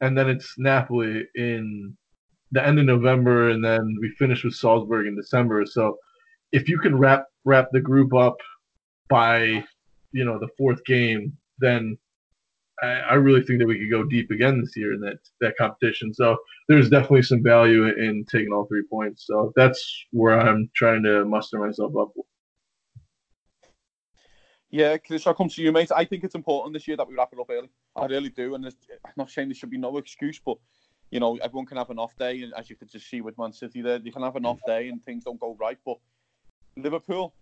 [0.00, 1.96] and then it's Napoli in
[2.50, 5.64] the end of November, and then we finish with Salzburg in December.
[5.66, 5.98] So
[6.50, 8.36] if you can wrap wrap the group up
[9.08, 9.64] by
[10.12, 11.98] you know the fourth game, then
[12.82, 15.56] I, I, really think that we could go deep again this year in that that
[15.56, 16.14] competition.
[16.14, 16.36] So
[16.68, 19.26] there's definitely some value in, in taking all three points.
[19.26, 19.80] So that's
[20.12, 22.12] where I'm trying to muster myself up.
[24.70, 25.90] Yeah, Chris, I'll come to you, mate.
[25.96, 27.70] I think it's important this year that we wrap it up early.
[27.96, 30.58] I really do, and I'm not saying there should be no excuse, but
[31.10, 33.38] you know, everyone can have an off day, and as you could just see with
[33.38, 35.78] Man City, there, you can have an off day and things don't go right.
[35.86, 35.96] But
[36.76, 37.34] Liverpool,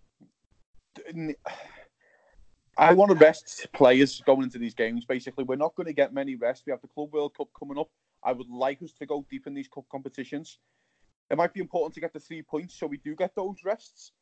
[2.78, 5.06] I want to rest players going into these games.
[5.06, 6.64] Basically, we're not going to get many rest.
[6.66, 7.88] We have the Club World Cup coming up.
[8.22, 10.58] I would like us to go deep in these cup competitions.
[11.30, 14.12] It might be important to get the three points so we do get those rests.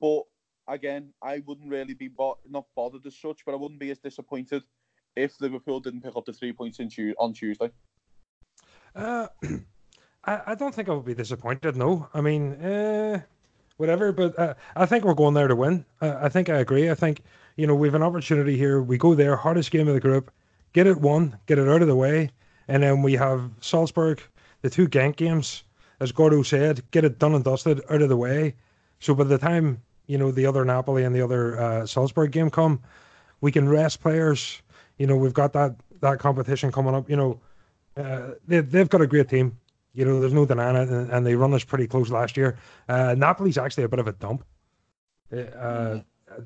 [0.00, 0.22] But
[0.66, 3.98] again, I wouldn't really be bo- not bothered as such, but I wouldn't be as
[3.98, 4.62] disappointed
[5.16, 7.70] if Liverpool didn't pick up the three points in on Tuesday.
[8.94, 9.26] Uh,
[10.24, 11.76] I, I don't think I would be disappointed.
[11.76, 13.22] No, I mean, uh,
[13.80, 14.12] whatever.
[14.12, 15.84] But uh, I think we're going there to win.
[16.00, 16.90] Uh, I think I agree.
[16.90, 17.22] I think
[17.56, 18.80] you know we have an opportunity here.
[18.80, 20.30] We go there, hardest game of the group,
[20.72, 22.30] get it won, get it out of the way,
[22.68, 24.22] and then we have Salzburg,
[24.62, 25.64] the two Genk games,
[25.98, 28.54] as Gordo said, get it done and dusted, out of the way.
[29.00, 32.50] So by the time you know the other Napoli and the other uh, Salzburg game
[32.50, 32.80] come,
[33.40, 34.62] we can rest players.
[34.98, 37.10] You know we've got that that competition coming up.
[37.10, 37.40] You know.
[37.96, 39.58] Uh, they, they've got a great team.
[39.92, 42.58] You know, there's no denying it, and, and they run us pretty close last year.
[42.88, 44.44] Uh, Napoli's actually a bit of a dump.
[45.32, 46.04] Uh, mm.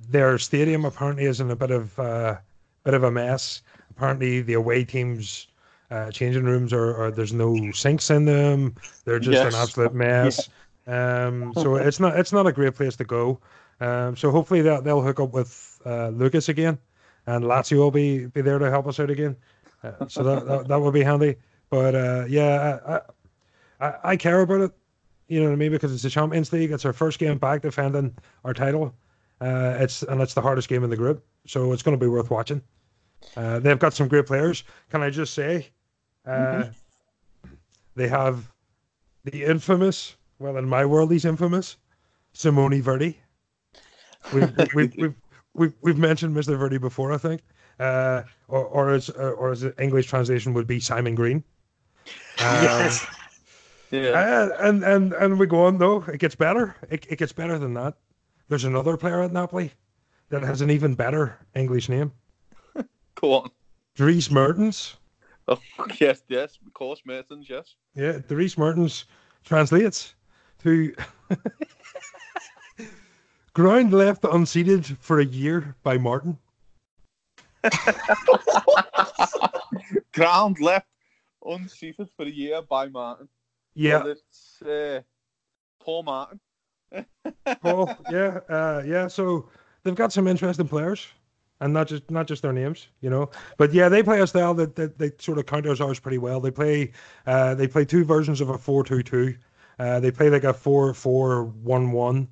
[0.08, 2.36] Their stadium apparently is in a bit of uh,
[2.84, 3.62] bit of a mess.
[3.90, 5.48] Apparently, the away teams'
[5.90, 8.74] uh, changing rooms are, are, there's no sinks in them.
[9.04, 9.54] They're just yes.
[9.54, 10.48] an absolute mess.
[10.86, 11.26] Yeah.
[11.26, 13.40] Um, so it's not it's not a great place to go.
[13.80, 16.78] Um, so hopefully they'll, they'll hook up with uh, Lucas again,
[17.26, 19.36] and Lazio will be be there to help us out again.
[19.82, 21.36] Uh, so that, that, that would be handy.
[21.68, 23.00] But uh, yeah, I,
[23.80, 24.72] I, I care about it.
[25.28, 25.70] You know what I mean?
[25.70, 26.70] Because it's the Champions League.
[26.70, 28.14] It's our first game back defending
[28.44, 28.94] our title.
[29.40, 32.08] Uh, it's and it's the hardest game in the group, so it's going to be
[32.08, 32.62] worth watching.
[33.36, 34.64] Uh, they've got some great players.
[34.90, 35.68] Can I just say,
[36.26, 37.48] uh, mm-hmm.
[37.96, 38.52] they have
[39.24, 40.16] the infamous.
[40.38, 41.76] Well, in my world, he's infamous.
[42.32, 43.18] Simone Verdi.
[44.32, 45.14] We've, we've, we've,
[45.54, 46.58] we've, we've mentioned Mr.
[46.58, 47.42] Verdi before, I think.
[47.80, 51.42] Uh, or, or as or as English translation would be Simon Green.
[52.38, 53.06] Um, yes.
[53.94, 54.50] Yeah.
[54.58, 56.02] And, and and we go on though.
[56.02, 56.76] It gets better.
[56.90, 57.94] It, it gets better than that.
[58.48, 59.72] There's another player at Napoli
[60.28, 62.12] that has an even better English name.
[63.14, 63.50] go on.
[63.94, 64.96] Dries Mertens.
[65.46, 65.60] Oh
[66.00, 67.74] yes, yes, of course, Mertens, yes.
[67.94, 69.04] Yeah, Dries Mertens
[69.44, 70.14] translates
[70.62, 70.94] to
[73.52, 76.38] ground left unseated for a year by Martin.
[80.12, 80.86] ground left
[81.44, 83.28] unseated for a year by Martin.
[83.74, 83.98] Yeah.
[83.98, 85.00] Well, it's uh,
[85.80, 86.40] Paul Martin.
[87.62, 89.08] Paul, yeah, uh, yeah.
[89.08, 89.48] So
[89.82, 91.06] they've got some interesting players,
[91.60, 93.30] and not just not just their names, you know.
[93.56, 96.40] But yeah, they play a style that, that, that sort of counters ours pretty well.
[96.40, 96.92] They play
[97.26, 99.34] uh, they play two versions of a four-two-two.
[99.78, 102.28] Uh, they play like a four-four-one-one,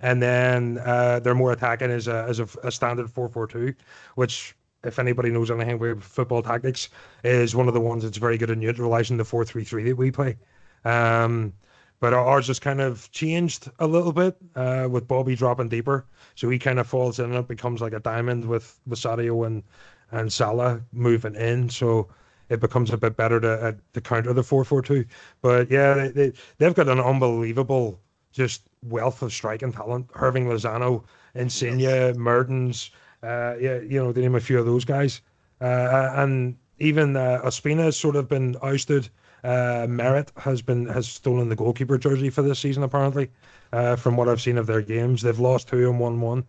[0.00, 3.74] and then uh, they're more attacking as a as a, a standard four-four-two,
[4.14, 6.90] which if anybody knows anything about football tactics,
[7.24, 10.36] is one of the ones that's very good at neutralizing the four-three-three that we play.
[10.84, 11.52] Um,
[12.00, 16.04] but ours just kind of changed a little bit uh, with Bobby dropping deeper.
[16.34, 19.62] So he kind of falls in and it becomes like a diamond with, Vasario and,
[20.10, 21.70] and Salah moving in.
[21.70, 22.08] So
[22.50, 25.04] it becomes a bit better to, uh, to counter the 4 4 2.
[25.40, 28.00] But yeah, they, they, they've got an unbelievable
[28.32, 30.08] just wealth of striking talent.
[30.08, 31.04] Hirving Lozano,
[31.34, 32.90] Insigne, Mertens,
[33.22, 35.22] uh, yeah, you know, to name a few of those guys.
[35.60, 39.08] Uh, and even uh, Ospina has sort of been ousted.
[39.44, 43.30] Uh, Meret has been has stolen the goalkeeper jersey for this season apparently.
[43.72, 46.44] Uh, from what I've seen of their games, they've lost two and won one,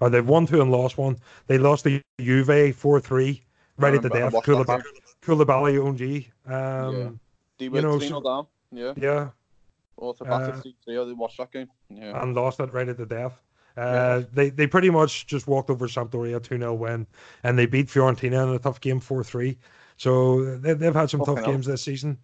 [0.00, 1.16] or they've won two and lost one.
[1.46, 3.42] They lost the Juve four three
[3.78, 4.32] right at the death.
[4.32, 4.82] Koulibaly,
[5.22, 6.24] Koulibaly ONG.
[6.52, 7.20] Um,
[7.58, 7.68] yeah.
[7.68, 8.46] you know, so, down.
[8.72, 8.92] Yeah.
[8.96, 9.28] Yeah.
[9.98, 11.68] Automatic uh, they watched that game.
[11.88, 12.20] Yeah.
[12.22, 13.40] And lost it right at the death.
[13.76, 17.06] Uh, they they pretty much just walked over Sampdoria 2 0 win,
[17.44, 19.56] and they beat Fiorentina in a tough game 4 3.
[19.96, 21.54] So they, they've had some Fucking tough hell.
[21.54, 22.18] games this season.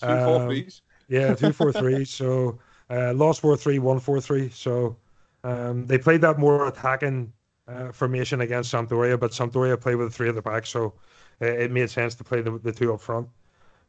[0.00, 0.82] Two Um, threes.
[1.08, 2.04] Yeah, 2 4 3.
[2.04, 2.58] So
[2.90, 4.48] uh, lost 4 3, 1 4 3.
[4.50, 4.96] So
[5.44, 7.32] um, they played that more attacking
[7.68, 10.94] uh, formation against Sampdoria, but Sampdoria played with three at the back, so
[11.40, 13.28] it, it made sense to play the, the two up front.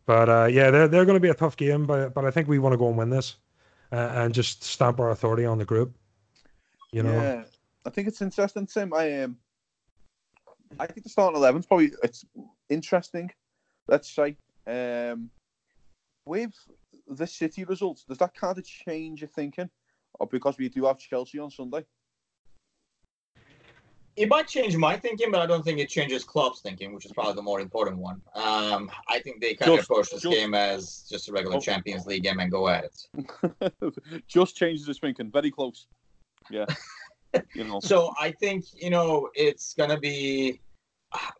[0.06, 2.48] But uh, yeah, they're, they're going to be a tough game, but, but I think
[2.48, 3.38] we want to go and win this
[3.92, 5.96] uh, and just stamp our authority on the group.
[6.92, 7.44] You know, Yeah,
[7.86, 8.94] I think it's interesting, Tim.
[8.94, 9.38] I um,
[10.80, 12.26] I think the starting eleven's probably it's
[12.70, 13.32] interesting.
[13.88, 14.36] Let's say,
[14.68, 15.30] um,
[16.30, 16.54] with
[17.08, 19.70] the City results, does that kind of change your thinking,
[20.20, 21.84] or because we do have Chelsea on Sunday?
[24.16, 27.14] It might change my thinking, but I don't think it changes Klopp's thinking, which is
[27.14, 28.22] probably the more important one.
[28.36, 31.62] Um, I think they kind of approach this just- game as just a regular Oh.
[31.62, 34.28] Champions League game and go at it.
[34.28, 35.32] Just changes his thinking.
[35.32, 35.88] Very close.
[36.50, 36.66] Yeah.
[37.56, 37.80] you know.
[37.80, 40.60] So I think you know it's gonna be,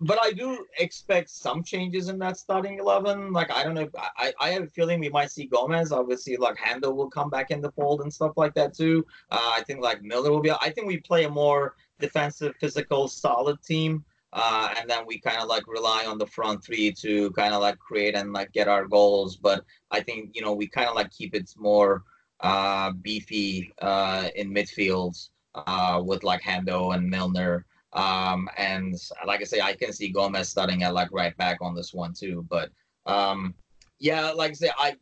[0.02, 3.32] but I do expect some changes in that starting eleven.
[3.32, 5.92] Like I don't know, I I have a feeling we might see Gomez.
[5.92, 9.06] Obviously, like Hando will come back in the fold and stuff like that too.
[9.30, 10.52] Uh, I think like Milner will be.
[10.52, 14.04] I think we play a more defensive, physical, solid team.
[14.32, 17.62] Uh, and then we kind of like rely on the front three to kind of
[17.62, 19.36] like create and like get our goals.
[19.36, 22.04] But I think you know we kind of like keep it more
[22.40, 27.66] uh, beefy uh, in midfield uh, with like Hando and Milner.
[27.94, 31.76] Um, and like I say, I can see Gomez starting at like right back on
[31.76, 32.46] this one too.
[32.50, 32.70] But
[33.06, 33.56] um,
[34.00, 34.96] yeah, like I say, I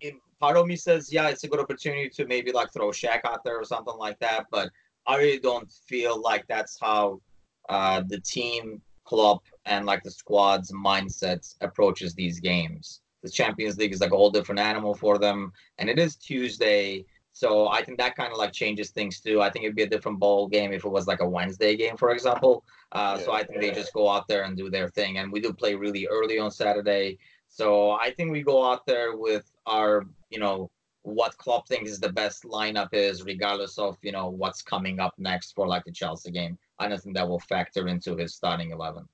[0.00, 3.20] it, part of me says yeah, it's a good opportunity to maybe like throw Shaq
[3.24, 4.46] out there or something like that.
[4.50, 4.70] But
[5.06, 7.20] I really don't feel like that's how
[7.68, 13.00] uh, the team, club, and like the squad's mindsets approaches these games.
[13.22, 17.04] The Champions League is like a whole different animal for them, and it is Tuesday.
[17.32, 19.40] So I think that kind of like changes things too.
[19.40, 21.96] I think it'd be a different ball game if it was like a Wednesday game,
[21.96, 22.64] for example.
[22.92, 25.16] Uh, So I think they just go out there and do their thing.
[25.18, 27.18] And we do play really early on Saturday.
[27.48, 30.70] So I think we go out there with our, you know,
[31.02, 35.14] what Klopp thinks is the best lineup is, regardless of, you know, what's coming up
[35.18, 36.58] next for like the Chelsea game.
[36.78, 39.08] I don't think that will factor into his starting 11.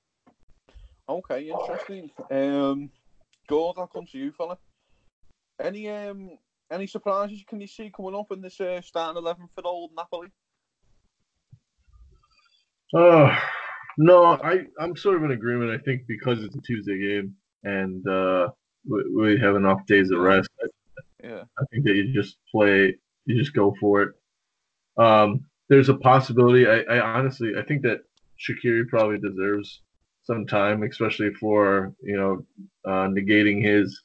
[1.07, 2.11] Okay, interesting.
[2.29, 2.91] Um,
[3.47, 4.57] Gord, I'll come to you, fella.
[5.59, 6.37] Any um,
[6.71, 10.29] any surprises can you see coming up in this uh, starting eleven for old Napoli?
[12.93, 13.37] Uh,
[13.97, 15.71] no, I I'm sort of in agreement.
[15.71, 18.49] I think because it's a Tuesday game and uh,
[18.87, 20.67] we, we have enough days of rest, I,
[21.23, 21.43] Yeah.
[21.59, 22.95] I think that you just play,
[23.25, 24.09] you just go for it.
[24.97, 26.67] Um, there's a possibility.
[26.67, 27.99] I, I honestly, I think that
[28.39, 29.81] Shaqiri probably deserves
[30.23, 32.45] some time, especially for you know
[32.85, 34.01] uh, negating his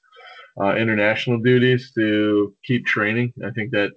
[0.61, 3.33] uh, international duties to keep training.
[3.45, 3.91] I think that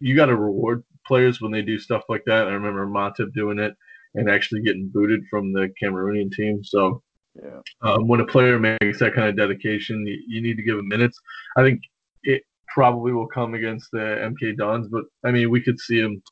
[0.00, 2.48] you got to reward players when they do stuff like that.
[2.48, 3.74] I remember Matip doing it
[4.14, 6.62] and actually getting booted from the Cameroonian team.
[6.62, 7.02] So
[7.34, 7.60] Yeah.
[7.82, 10.88] um, when a player makes that kind of dedication, you, you need to give him
[10.88, 11.18] minutes.
[11.56, 11.80] I think
[12.22, 16.22] it probably will come against the MK Dons, but I mean, we could see him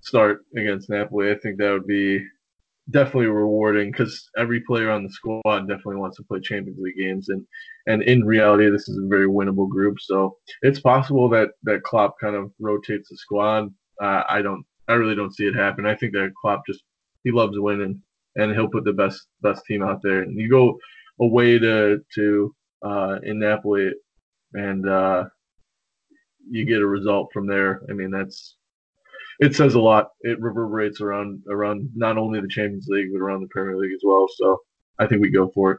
[0.00, 1.30] start against Napoli.
[1.30, 2.24] I think that would be
[2.90, 7.28] definitely rewarding because every player on the squad definitely wants to play Champions League games,
[7.28, 7.46] and
[7.86, 9.98] and in reality, this is a very winnable group.
[10.00, 13.72] So it's possible that that Klopp kind of rotates the squad.
[14.00, 15.86] Uh, I don't, I really don't see it happen.
[15.86, 16.82] I think that Klopp just
[17.24, 18.00] he loves winning,
[18.36, 20.22] and he'll put the best best team out there.
[20.22, 20.78] And you go
[21.20, 23.92] away to to uh, in Napoli,
[24.54, 25.24] and uh,
[26.50, 27.82] you get a result from there.
[27.90, 28.56] I mean, that's
[29.38, 30.10] it says a lot.
[30.22, 34.02] It reverberates around around not only the Champions League but around the Premier League as
[34.04, 34.26] well.
[34.36, 34.58] So
[34.98, 35.78] I think we go for it.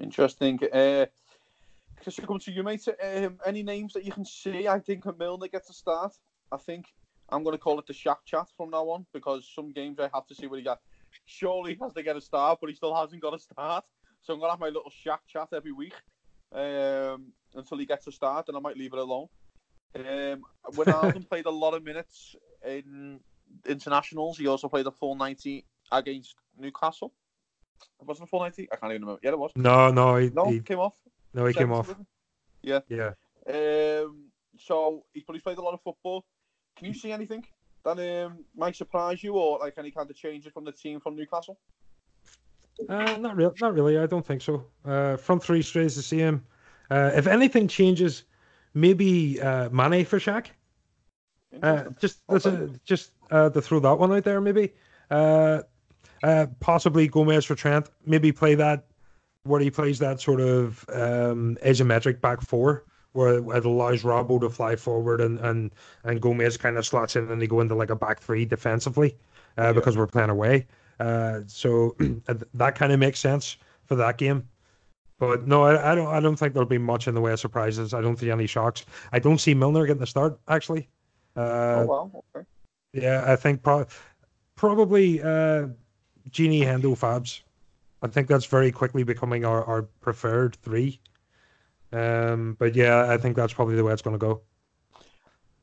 [0.00, 0.58] Interesting.
[0.72, 1.06] Uh,
[2.02, 2.86] Chris, we come to you, mate.
[3.02, 4.68] Um, any names that you can see?
[4.68, 6.14] I think a Milner gets a start.
[6.52, 6.86] I think
[7.30, 10.10] I'm going to call it the Shaq chat from now on because some games I
[10.14, 10.80] have to see what he got.
[11.24, 13.84] Surely he has to get a start, but he still hasn't got a start.
[14.22, 15.94] So I'm going to have my little Shaq chat every week.
[16.52, 19.28] um, until he gets a start, and I might leave it alone.
[19.96, 20.42] Um,
[20.72, 22.36] Wijnaldum played a lot of minutes
[22.66, 23.20] in
[23.66, 24.38] internationals.
[24.38, 27.12] He also played a full 90 against Newcastle.
[28.00, 28.68] It wasn't a full 90?
[28.72, 29.20] I can't even remember.
[29.22, 29.52] Yeah, it was.
[29.56, 30.94] No, no, he, No, he came off.
[31.34, 31.88] no, he came off.
[31.88, 32.06] wasn't?
[32.62, 33.10] Yeah.
[33.48, 34.24] Um,
[34.58, 36.24] so he's, but he's played a lot of football.
[36.76, 37.44] Can you see anything
[37.84, 41.16] that um, might surprise you, or like any kind of changes from the team from
[41.16, 41.58] Newcastle?
[42.88, 43.98] Uh, not real, not really.
[43.98, 44.64] I don't think so.
[44.84, 46.44] Uh, front three stays the same.
[46.90, 48.24] Uh, if anything changes,
[48.76, 50.46] maybe uh, Mane for Shaq.
[51.62, 54.72] Uh, just a, just uh, to throw that one out there, maybe.
[55.10, 55.62] Uh,
[56.22, 57.88] uh, possibly Gomez for Trent.
[58.04, 58.84] Maybe play that
[59.44, 64.50] where he plays that sort of um, asymmetric back four, where it allows Robbo to
[64.50, 65.72] fly forward and and
[66.04, 69.16] and Gomez kind of slots in and they go into like a back three defensively,
[69.56, 69.72] uh, Yeah.
[69.72, 70.66] because we're playing away.
[71.00, 71.96] Uh, so
[72.54, 73.56] that kind of makes sense
[73.86, 74.46] for that game.
[75.18, 76.08] But no, I, I don't.
[76.08, 77.94] I don't think there'll be much in the way of surprises.
[77.94, 78.84] I don't see any shocks.
[79.12, 80.88] I don't see Milner getting the start actually.
[81.34, 82.46] Uh, oh wow, okay.
[82.92, 83.86] yeah, I think pro-
[84.56, 85.68] probably uh,
[86.30, 87.40] Genie Hendo Fabs.
[88.02, 91.00] I think that's very quickly becoming our, our preferred three.
[91.92, 94.42] Um, but yeah, I think that's probably the way it's going to go.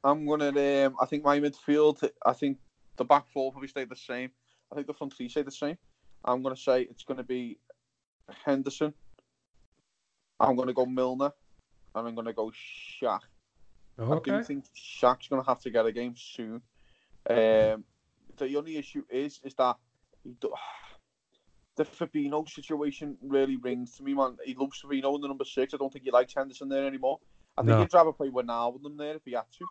[0.04, 0.86] I'm gonna.
[0.86, 2.10] Um, I think my midfield.
[2.26, 2.58] I think
[2.98, 4.32] the back four probably stay the same.
[4.72, 5.78] I think the front three stay the same.
[6.26, 7.60] I'm gonna say it's gonna be
[8.46, 8.94] Henderson.
[10.44, 11.32] I'm gonna go Milner,
[11.96, 13.22] and I'm gonna go Shaq.
[14.00, 16.62] I do think Shaq's gonna have to get a game soon.
[17.30, 17.84] Um,
[18.38, 19.78] the only issue is is that
[20.24, 20.52] he do,
[21.76, 24.38] the Fabinho situation really rings to me, man.
[24.44, 25.74] He loves Fabinho in the number six.
[25.74, 27.20] I don't think he likes Henderson there anymore.
[27.58, 27.80] I think No.
[27.82, 29.66] he'd rather play Wijnaldum with them there if he had to.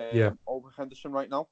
[0.00, 0.30] Um, Yeah.
[0.46, 1.48] Over Henderson right now,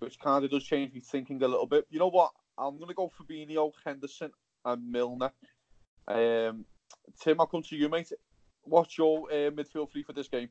[0.00, 1.86] which kind of does change me thinking a little bit.
[1.90, 2.32] You know what?
[2.58, 4.32] I'm gonna go Fabinho, Henderson,
[4.64, 5.32] and Milner.
[6.08, 6.64] Um,
[7.20, 8.12] Tim, I'll come to you, mate.
[8.64, 10.48] What's your uh, midfield three for this game?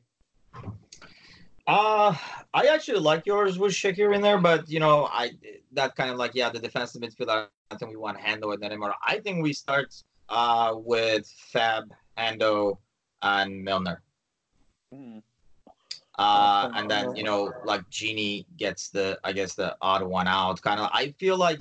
[1.66, 2.14] Uh
[2.52, 5.30] I actually like yours with Shakir in there, but you know, I
[5.72, 7.28] that kind of like yeah, the defensive midfield.
[7.28, 8.94] I don't think we want Hando and anymore.
[9.06, 9.94] I think we start
[10.28, 11.84] uh with Fab,
[12.18, 12.78] Hando,
[13.22, 14.02] and Milner.
[14.92, 15.18] Hmm.
[16.18, 20.60] Uh, and then you know, like Genie gets the, I guess the odd one out.
[20.60, 21.60] Kind of, I feel like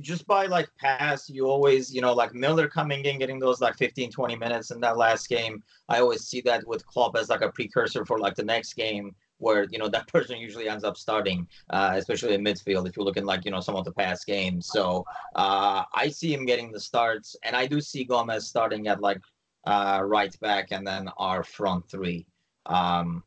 [0.00, 3.76] just by like pass, you always, you know, like Milner coming in, getting those like
[3.76, 5.62] 15, 20 minutes in that last game.
[5.88, 9.14] I always see that with Klopp as like a precursor for like the next game,
[9.38, 12.88] where you know that person usually ends up starting, uh, especially in midfield.
[12.88, 16.32] If you're looking like you know some of the past games, so uh, I see
[16.32, 19.20] him getting the starts, and I do see Gomez starting at like
[19.66, 22.26] uh, right back, and then our front three.
[22.66, 23.24] Um,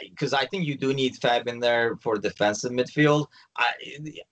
[0.00, 3.26] because I think you do need Fab in there for defensive midfield.
[3.56, 3.72] I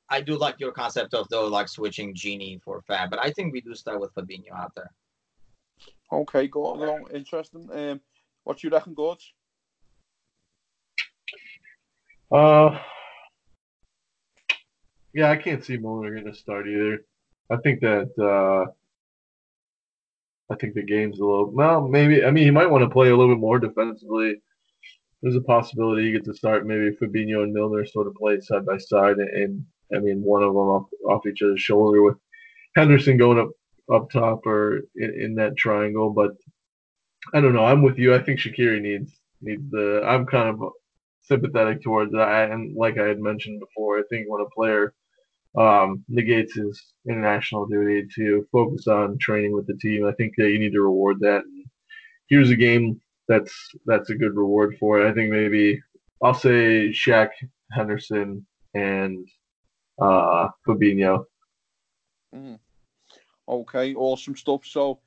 [0.08, 3.52] I do like your concept of though like switching Genie for Fab, but I think
[3.52, 4.90] we do start with Fabinho out there.
[6.12, 7.08] Okay, go go.
[7.14, 7.68] Interesting.
[7.72, 8.00] Um,
[8.44, 9.34] what you reckon, Gorge?
[12.30, 12.78] Uh,
[15.12, 17.04] yeah, I can't see Milner going to start either.
[17.50, 18.70] I think that uh,
[20.50, 21.50] I think the game's a little.
[21.50, 22.24] Well, maybe.
[22.24, 24.36] I mean, he might want to play a little bit more defensively.
[25.22, 26.66] There's a possibility you get to start.
[26.66, 29.64] Maybe Fabinho and Milner sort of play side by side, and, and
[29.94, 32.16] I mean, one of them off, off each other's shoulder with
[32.74, 33.50] Henderson going up
[33.92, 36.10] up top or in, in that triangle.
[36.10, 36.32] But
[37.34, 37.64] I don't know.
[37.64, 38.14] I'm with you.
[38.14, 40.02] I think Shaqiri needs needs the.
[40.04, 40.72] I'm kind of
[41.22, 42.50] sympathetic towards that.
[42.50, 44.92] And like I had mentioned before, I think when a player
[45.56, 50.50] um, negates his international duty to focus on training with the team, I think that
[50.50, 51.42] you need to reward that.
[51.44, 51.66] And
[52.28, 55.10] here's a game that's that's a good reward for it.
[55.10, 55.80] I think maybe
[56.22, 57.30] I'll say Shaq,
[57.70, 59.28] Henderson, and
[60.00, 61.24] uh, Fabinho.
[62.34, 62.58] Mm.
[63.48, 64.64] Okay, awesome stuff.
[64.64, 65.00] So,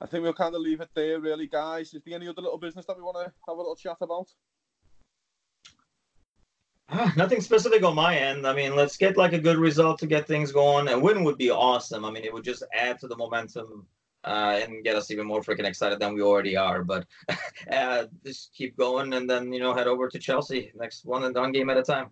[0.00, 1.94] I think we'll kind of leave it there, really, guys.
[1.94, 4.28] Is there any other little business that we want to have a little chat about?
[7.16, 8.46] Nothing specific on my end.
[8.46, 10.88] I mean, let's get like a good result to get things going.
[10.88, 12.04] A win would be awesome.
[12.04, 13.86] I mean, it would just add to the momentum
[14.28, 16.84] uh, and get us even more freaking excited than we already are.
[16.84, 17.06] But
[17.72, 21.34] uh, just keep going and then you know head over to Chelsea next one and
[21.34, 22.10] done game at a time.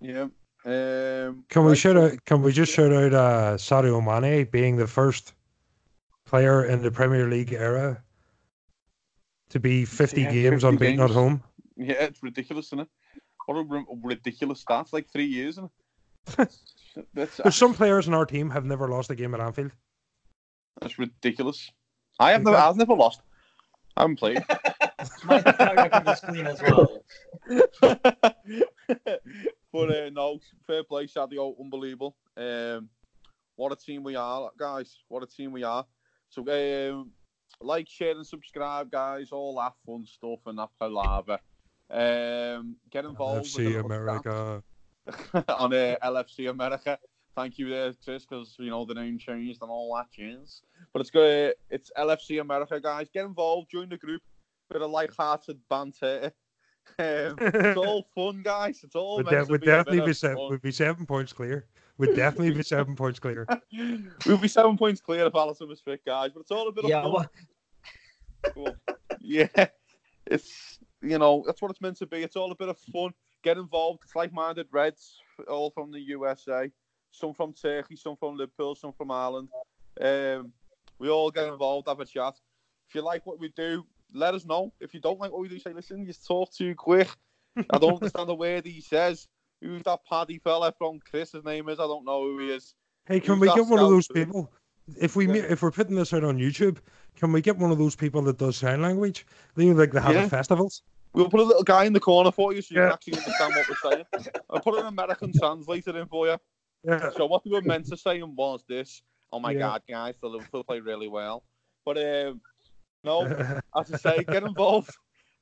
[0.00, 0.28] Yeah.
[0.64, 2.12] Um, Can we shout out?
[2.24, 5.34] Can we just shout out uh, Sadio Mane being the first
[6.24, 8.02] player in the Premier League era
[9.50, 11.14] to be 50 Yeah, games 50 unbeaten at games.
[11.14, 11.42] home?
[11.76, 12.88] Yeah, it's ridiculous, isn't it?
[13.46, 14.88] What a ridiculous stat!
[14.92, 15.70] Like three years, isn't
[17.14, 19.70] that's, There's some players in our team have never lost a game at Anfield.
[20.80, 21.70] That's ridiculous.
[22.18, 23.20] I have never, I've never lost.
[23.96, 24.42] I haven't played.
[25.24, 25.40] My
[25.74, 27.02] record is clean as well.
[29.72, 32.16] but uh, no, fair play, Sadio, unbelievable.
[32.36, 32.88] Um,
[33.56, 34.98] what a team we are, guys!
[35.08, 35.86] What a team we are.
[36.28, 37.10] So, um,
[37.60, 39.30] like, share, and subscribe, guys.
[39.32, 41.38] All that fun stuff and that palaver.
[41.90, 44.62] Um, get involved FC with America.
[45.48, 46.98] on uh, LFC America.
[47.36, 50.62] Thank you there, Chris, because you know the name changed and all that changed.
[50.92, 51.54] But it's good.
[51.68, 53.08] It's LFC America, guys.
[53.12, 54.22] Get involved, join the group.
[54.70, 56.32] Bit of light-hearted banter.
[57.00, 58.80] Um, it's all fun, guys.
[58.84, 60.36] It's all We'd, de- we'd be definitely be seven.
[60.36, 60.50] fun.
[60.52, 61.66] We'd be seven points clear.
[61.98, 63.44] We'd definitely be seven points clear.
[64.24, 66.30] We'll be seven points clear if Alisson was fit, guys.
[66.32, 67.26] But it's all a bit of fun.
[68.54, 68.76] well,
[69.20, 69.48] yeah,
[70.26, 72.22] it's you know that's what it's meant to be.
[72.22, 73.10] It's all a bit of fun.
[73.42, 74.02] Get involved.
[74.04, 75.18] It's like-minded Reds,
[75.48, 76.70] all from the USA.
[77.16, 79.48] Some from Turkey, some from Liverpool, some from Ireland.
[79.98, 80.52] Um,
[80.98, 82.34] we all get involved, have a chat.
[82.88, 84.72] If you like what we do, let us know.
[84.80, 87.08] If you don't like what we do, say, listen, you talk too quick.
[87.70, 89.28] I don't understand the word he says.
[89.62, 91.80] Who's that paddy fella from Chris's name is?
[91.80, 92.74] I don't know who he is.
[93.06, 94.52] Hey, can Who's we get one of those people?
[95.00, 95.32] If we Yeah.
[95.32, 96.78] ma- if we're putting this out on YouTube,
[97.16, 99.26] can we get one of those people that does sign language?
[99.56, 100.24] Know, like they have Yeah.
[100.24, 100.82] at festivals.
[101.14, 102.88] We'll put a little guy in the corner for you so you Yeah.
[102.88, 104.04] can actually understand what we're saying.
[104.50, 106.36] I'll put an American translator in for you.
[106.84, 107.10] Yeah.
[107.10, 109.02] So what we were meant to say was this.
[109.32, 109.58] Oh my Yeah.
[109.60, 111.44] god, guys, the Liverpool play really well.
[111.84, 112.40] But um,
[113.04, 113.24] no,
[113.76, 114.90] as I say, get involved.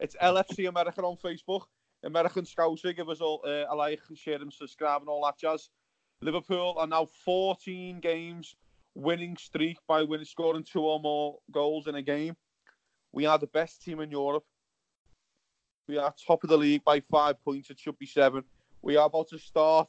[0.00, 1.62] It's LFC America on Facebook.
[2.04, 5.70] American Scouser, give us all uh, a like, share and subscribe and all that jazz.
[6.20, 8.56] Liverpool are now 14 games
[8.94, 12.36] winning streak by winning scoring two or more goals in a game.
[13.12, 14.44] We are the best team in Europe.
[15.88, 17.70] We are top of the league by five points.
[17.70, 18.44] It should be seven.
[18.82, 19.88] We are about to start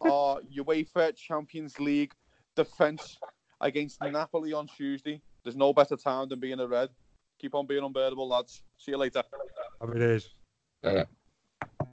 [0.00, 2.12] our UEFA Champions League
[2.56, 3.18] defence
[3.60, 5.20] against Napoli on Tuesday.
[5.44, 6.90] There's no better time than being a red.
[7.38, 8.62] Keep on being unbearable, lads.
[8.78, 9.22] See you later.
[9.80, 10.30] Happy days.